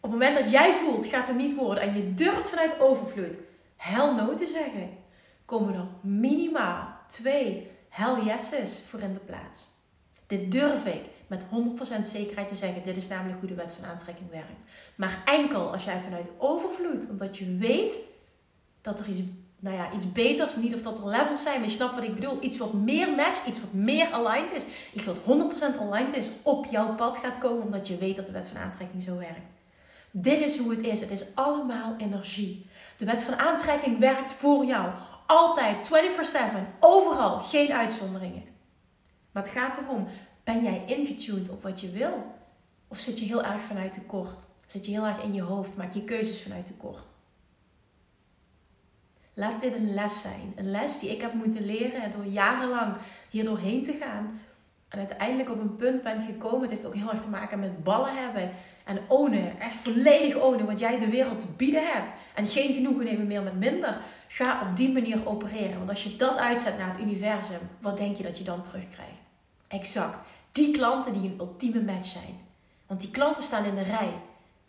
Op 0.00 0.12
het 0.12 0.20
moment 0.20 0.38
dat 0.38 0.50
jij 0.50 0.72
voelt, 0.72 1.06
gaat 1.06 1.28
er 1.28 1.34
niet 1.34 1.56
worden. 1.56 1.82
En 1.82 1.96
je 1.96 2.14
durft 2.14 2.48
vanuit 2.48 2.80
overvloed 2.80 3.38
hell 3.76 4.14
no 4.14 4.34
te 4.34 4.46
zeggen. 4.46 4.90
Komen 5.44 5.74
er 5.74 5.86
minimaal 6.00 6.88
twee 7.08 7.70
hell 7.88 8.22
yeses 8.24 8.82
voor 8.86 9.00
in 9.00 9.12
de 9.12 9.18
plaats. 9.18 9.66
Dit 10.26 10.52
durf 10.52 10.86
ik 10.86 11.02
met 11.26 11.44
100% 11.44 12.00
zekerheid 12.02 12.48
te 12.48 12.54
zeggen. 12.54 12.82
Dit 12.82 12.96
is 12.96 13.08
namelijk 13.08 13.38
hoe 13.38 13.48
de 13.48 13.54
wet 13.54 13.72
van 13.72 13.84
aantrekking 13.84 14.30
werkt. 14.30 14.62
Maar 14.94 15.22
enkel 15.24 15.72
als 15.72 15.84
jij 15.84 16.00
vanuit 16.00 16.28
overvloed, 16.38 17.08
omdat 17.08 17.38
je 17.38 17.56
weet 17.56 17.98
dat 18.80 19.00
er 19.00 19.08
iets, 19.08 19.20
nou 19.58 19.76
ja, 19.76 19.92
iets 19.92 20.12
beters, 20.12 20.56
niet 20.56 20.74
of 20.74 20.82
dat 20.82 20.98
er 20.98 21.06
levels 21.06 21.42
zijn, 21.42 21.60
maar 21.60 21.68
je 21.68 21.74
snapt 21.74 21.94
wat 21.94 22.04
ik 22.04 22.14
bedoel. 22.14 22.42
Iets 22.42 22.58
wat 22.58 22.72
meer 22.72 23.10
matcht, 23.10 23.46
iets 23.46 23.60
wat 23.60 23.72
meer 23.72 24.12
aligned 24.12 24.52
is. 24.52 24.64
Iets 24.92 25.04
wat 25.04 25.18
100% 25.18 25.80
aligned 25.80 26.16
is, 26.16 26.30
op 26.42 26.66
jouw 26.70 26.94
pad 26.94 27.16
gaat 27.16 27.38
komen, 27.38 27.64
omdat 27.64 27.86
je 27.86 27.98
weet 27.98 28.16
dat 28.16 28.26
de 28.26 28.32
wet 28.32 28.48
van 28.48 28.60
aantrekking 28.60 29.02
zo 29.02 29.16
werkt. 29.16 29.54
Dit 30.10 30.40
is 30.40 30.58
hoe 30.58 30.70
het 30.70 30.86
is. 30.86 31.00
Het 31.00 31.10
is 31.10 31.24
allemaal 31.34 31.94
energie. 31.98 32.66
De 32.96 33.04
wet 33.04 33.22
van 33.22 33.38
aantrekking 33.38 33.98
werkt 33.98 34.32
voor 34.32 34.64
jou. 34.64 34.90
Altijd, 35.26 35.86
24/7, 35.86 36.76
overal, 36.80 37.40
geen 37.40 37.72
uitzonderingen. 37.72 38.44
Maar 39.32 39.42
het 39.42 39.52
gaat 39.52 39.78
erom, 39.78 40.06
ben 40.44 40.62
jij 40.62 40.82
ingetuned 40.86 41.48
op 41.48 41.62
wat 41.62 41.80
je 41.80 41.90
wil? 41.90 42.34
Of 42.88 42.98
zit 42.98 43.18
je 43.18 43.24
heel 43.24 43.42
erg 43.42 43.60
vanuit 43.60 43.92
tekort? 43.92 44.46
Zit 44.66 44.86
je 44.86 44.90
heel 44.90 45.04
erg 45.04 45.22
in 45.22 45.34
je 45.34 45.42
hoofd? 45.42 45.76
Maak 45.76 45.92
je 45.92 46.04
keuzes 46.04 46.42
vanuit 46.42 46.66
tekort? 46.66 47.14
Laat 49.38 49.60
dit 49.60 49.74
een 49.74 49.94
les 49.94 50.20
zijn. 50.20 50.52
Een 50.54 50.70
les 50.70 50.98
die 50.98 51.10
ik 51.10 51.20
heb 51.20 51.34
moeten 51.34 51.66
leren 51.66 52.10
door 52.10 52.24
jarenlang 52.24 52.96
hier 53.30 53.44
doorheen 53.44 53.82
te 53.82 53.96
gaan. 54.00 54.40
En 54.88 54.98
uiteindelijk 54.98 55.50
op 55.50 55.60
een 55.60 55.76
punt 55.76 56.02
ben 56.02 56.24
gekomen. 56.24 56.60
Het 56.60 56.70
heeft 56.70 56.86
ook 56.86 56.94
heel 56.94 57.10
erg 57.10 57.20
te 57.20 57.28
maken 57.28 57.58
met 57.58 57.84
ballen 57.84 58.16
hebben. 58.16 58.50
En 58.84 58.98
ownen. 59.08 59.60
Echt 59.60 59.74
volledig 59.74 60.36
ownen 60.36 60.66
wat 60.66 60.78
jij 60.78 60.98
de 60.98 61.10
wereld 61.10 61.40
te 61.40 61.46
bieden 61.56 61.92
hebt. 61.92 62.14
En 62.34 62.46
geen 62.46 62.74
genoegen 62.74 63.04
nemen 63.04 63.26
meer 63.26 63.42
met 63.42 63.58
minder. 63.58 64.00
Ga 64.28 64.68
op 64.68 64.76
die 64.76 64.92
manier 64.92 65.28
opereren. 65.28 65.76
Want 65.76 65.90
als 65.90 66.04
je 66.04 66.16
dat 66.16 66.36
uitzet 66.36 66.78
naar 66.78 66.90
het 66.90 67.00
universum, 67.00 67.60
wat 67.80 67.96
denk 67.96 68.16
je 68.16 68.22
dat 68.22 68.38
je 68.38 68.44
dan 68.44 68.62
terugkrijgt? 68.62 69.30
Exact. 69.68 70.22
Die 70.52 70.70
klanten 70.70 71.12
die 71.12 71.30
een 71.30 71.40
ultieme 71.40 71.82
match 71.82 72.08
zijn. 72.08 72.40
Want 72.86 73.00
die 73.00 73.10
klanten 73.10 73.44
staan 73.44 73.64
in 73.64 73.74
de 73.74 73.82
rij. 73.82 74.12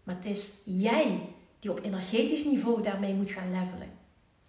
Maar 0.04 0.16
het 0.16 0.26
is 0.26 0.54
jij 0.66 1.20
die 1.60 1.72
op 1.72 1.84
energetisch 1.84 2.44
niveau 2.44 2.82
daarmee 2.82 3.14
moet 3.14 3.30
gaan 3.30 3.52
levelen. 3.52 3.97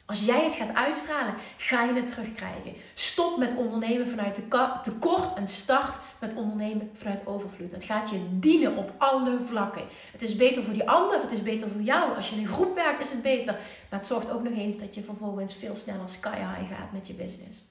Als 0.08 0.20
jij 0.20 0.44
het 0.44 0.54
gaat 0.54 0.74
uitstralen, 0.74 1.34
ga 1.56 1.84
je 1.84 1.92
het 1.92 2.06
terugkrijgen. 2.06 2.74
Stop 2.94 3.38
met 3.38 3.56
ondernemen 3.56 4.08
vanuit 4.08 4.34
tekort 4.82 5.34
en 5.34 5.46
start 5.46 5.98
met 6.20 6.34
ondernemen 6.34 6.90
vanuit 6.92 7.26
overvloed. 7.26 7.72
Het 7.72 7.84
gaat 7.84 8.10
je 8.10 8.26
dienen 8.30 8.76
op 8.76 8.92
alle 8.98 9.38
vlakken. 9.44 9.82
Het 10.12 10.22
is 10.22 10.36
beter 10.36 10.62
voor 10.62 10.72
die 10.72 10.90
ander, 10.90 11.20
het 11.20 11.32
is 11.32 11.42
beter 11.42 11.70
voor 11.70 11.80
jou. 11.80 12.14
Als 12.14 12.28
je 12.28 12.34
in 12.36 12.42
een 12.42 12.48
groep 12.48 12.74
werkt, 12.74 13.00
is 13.00 13.10
het 13.10 13.22
beter. 13.22 13.52
Maar 13.52 13.98
het 13.98 14.06
zorgt 14.06 14.30
ook 14.30 14.42
nog 14.42 14.52
eens 14.52 14.78
dat 14.78 14.94
je 14.94 15.02
vervolgens 15.02 15.54
veel 15.54 15.74
sneller 15.74 16.08
sky 16.08 16.36
high 16.36 16.74
gaat 16.74 16.92
met 16.92 17.06
je 17.06 17.14
business. 17.14 17.64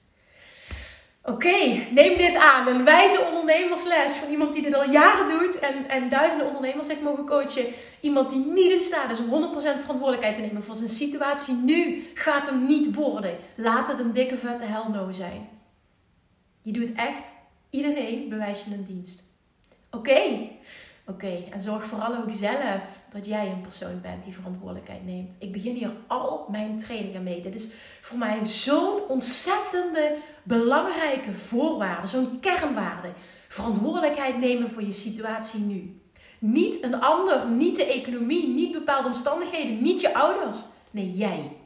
Oké, 1.28 1.86
neem 1.90 2.16
dit 2.16 2.36
aan. 2.36 2.66
Een 2.66 2.84
wijze 2.84 3.20
ondernemersles 3.20 4.14
van 4.14 4.30
iemand 4.30 4.52
die 4.52 4.62
dit 4.62 4.74
al 4.74 4.90
jaren 4.90 5.28
doet 5.38 5.58
en, 5.58 5.88
en 5.88 6.08
duizenden 6.08 6.46
ondernemers 6.46 6.88
heeft 6.88 7.02
mogen 7.02 7.26
coachen. 7.26 7.66
Iemand 8.00 8.30
die 8.30 8.46
niet 8.46 8.70
in 8.70 8.80
staat 8.80 9.10
is 9.10 9.18
om 9.18 9.26
100% 9.26 9.28
verantwoordelijkheid 9.58 10.34
te 10.34 10.40
nemen 10.40 10.64
voor 10.64 10.74
zijn 10.74 10.88
situatie 10.88 11.54
nu. 11.54 12.10
Gaat 12.14 12.48
hem 12.48 12.66
niet 12.66 12.94
worden. 12.94 13.36
Laat 13.54 13.88
het 13.88 13.98
een 13.98 14.12
dikke 14.12 14.36
vette 14.36 14.64
hell 14.64 14.84
no 14.92 15.12
zijn. 15.12 15.48
Je 16.62 16.72
doet 16.72 16.92
echt 16.92 17.32
iedereen 17.70 18.28
bewijs 18.28 18.64
je 18.64 18.74
een 18.74 18.84
dienst. 18.84 19.24
Oké, 19.90 20.48
Oké, 21.10 21.44
en 21.50 21.60
zorg 21.60 21.86
vooral 21.86 22.16
ook 22.16 22.30
zelf 22.30 23.00
dat 23.10 23.26
jij 23.26 23.50
een 23.50 23.60
persoon 23.60 24.00
bent 24.00 24.24
die 24.24 24.32
verantwoordelijkheid 24.32 25.04
neemt. 25.04 25.36
Ik 25.38 25.52
begin 25.52 25.74
hier 25.74 25.90
al 26.06 26.46
mijn 26.50 26.76
trainingen 26.76 27.22
mee. 27.22 27.40
Dit 27.40 27.54
is 27.54 27.68
voor 28.00 28.18
mij 28.18 28.44
zo'n 28.44 29.00
ontzettende 29.08 30.16
belangrijke 30.42 31.34
voorwaarde, 31.34 32.06
zo'n 32.06 32.40
kernwaarde. 32.40 33.12
Verantwoordelijkheid 33.48 34.38
nemen 34.38 34.68
voor 34.68 34.82
je 34.82 34.92
situatie 34.92 35.60
nu. 35.60 36.00
Niet 36.38 36.82
een 36.82 37.00
ander, 37.00 37.46
niet 37.46 37.76
de 37.76 37.84
economie, 37.84 38.48
niet 38.48 38.72
bepaalde 38.72 39.08
omstandigheden, 39.08 39.82
niet 39.82 40.00
je 40.00 40.14
ouders. 40.14 40.62
Nee, 40.90 41.10
jij. 41.10 41.56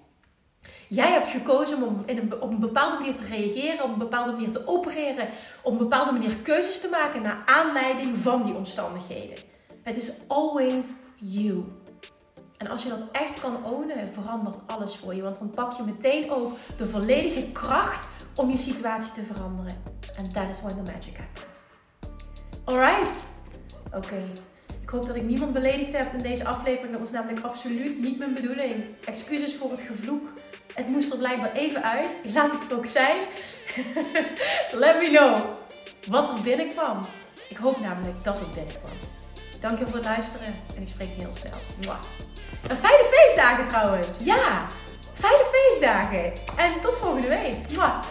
Jij 0.93 1.13
hebt 1.13 1.29
gekozen 1.29 1.83
om 1.83 2.03
in 2.07 2.19
een, 2.19 2.41
op 2.41 2.51
een 2.51 2.61
bepaalde 2.61 2.97
manier 2.97 3.15
te 3.15 3.25
reageren, 3.25 3.85
op 3.85 3.93
een 3.93 3.99
bepaalde 3.99 4.33
manier 4.33 4.51
te 4.51 4.67
opereren, 4.67 5.29
op 5.63 5.73
een 5.73 5.79
bepaalde 5.79 6.13
manier 6.13 6.37
keuzes 6.37 6.81
te 6.81 6.89
maken 6.89 7.23
naar 7.23 7.43
aanleiding 7.47 8.17
van 8.17 8.43
die 8.43 8.55
omstandigheden. 8.55 9.37
Het 9.83 9.97
is 9.97 10.13
always 10.29 10.93
you. 11.15 11.65
En 12.57 12.67
als 12.67 12.83
je 12.83 12.89
dat 12.89 13.01
echt 13.13 13.41
kan 13.41 13.65
ownen, 13.65 14.09
verandert 14.09 14.57
alles 14.67 14.97
voor 14.97 15.15
je. 15.15 15.23
Want 15.23 15.39
dan 15.39 15.51
pak 15.51 15.73
je 15.73 15.83
meteen 15.83 16.31
ook 16.31 16.53
de 16.77 16.87
volledige 16.87 17.53
kracht 17.53 18.09
om 18.35 18.51
je 18.51 18.57
situatie 18.57 19.13
te 19.13 19.23
veranderen. 19.23 19.83
En 20.17 20.33
that 20.33 20.49
is 20.51 20.63
when 20.63 20.85
the 20.85 20.93
magic 20.93 21.17
happens. 21.17 21.63
Alright. 22.65 23.27
Oké. 23.95 24.23
Ik 24.83 24.89
hoop 24.89 25.07
dat 25.07 25.17
ik 25.17 25.23
niemand 25.23 25.53
beledigd 25.53 25.97
heb 25.97 26.13
in 26.13 26.23
deze 26.23 26.45
aflevering. 26.45 26.91
Dat 26.91 27.01
was 27.01 27.11
namelijk 27.11 27.47
absoluut 27.47 28.01
niet 28.01 28.19
mijn 28.19 28.35
bedoeling. 28.35 28.85
Excuses 29.05 29.55
voor 29.55 29.71
het 29.71 29.81
gevloek. 29.81 30.29
Het 30.75 30.89
moest 30.89 31.13
er 31.13 31.19
blijkbaar 31.19 31.53
even 31.53 31.83
uit. 31.83 32.11
Laat 32.35 32.53
het 32.53 32.73
ook 32.73 32.87
zijn. 32.87 33.17
Let 34.85 35.01
me 35.01 35.09
know 35.13 35.39
wat 36.09 36.29
er 36.29 36.43
binnenkwam. 36.43 37.07
Ik 37.49 37.57
hoop 37.57 37.81
namelijk 37.81 38.25
dat 38.25 38.39
het 38.39 38.55
binnenkwam. 38.55 38.93
Dankjewel 39.61 39.89
voor 39.89 39.97
het 39.97 40.09
luisteren 40.09 40.55
en 40.77 40.83
ik 40.83 40.89
spreek 40.89 41.09
je 41.15 41.21
heel 41.21 41.33
snel. 41.33 41.59
Mwah. 41.81 42.01
Een 42.69 42.77
fijne 42.77 43.05
feestdagen 43.11 43.65
trouwens. 43.65 44.09
Ja, 44.21 44.67
fijne 45.13 45.45
feestdagen. 45.53 46.33
En 46.57 46.81
tot 46.81 46.97
volgende 46.97 47.29
week. 47.29 47.71
Mwah. 47.71 48.03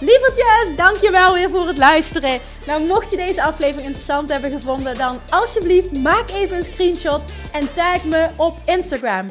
Lievertjes, 0.00 0.76
dankjewel 0.76 1.32
weer 1.32 1.50
voor 1.50 1.66
het 1.66 1.78
luisteren. 1.78 2.40
Nou, 2.66 2.82
mocht 2.82 3.10
je 3.10 3.16
deze 3.16 3.42
aflevering 3.42 3.86
interessant 3.86 4.30
hebben 4.30 4.50
gevonden, 4.50 4.98
dan 4.98 5.20
alsjeblieft 5.30 6.02
maak 6.02 6.30
even 6.30 6.56
een 6.56 6.64
screenshot 6.64 7.22
en 7.52 7.72
tag 7.72 8.04
me 8.04 8.28
op 8.36 8.56
Instagram. 8.64 9.30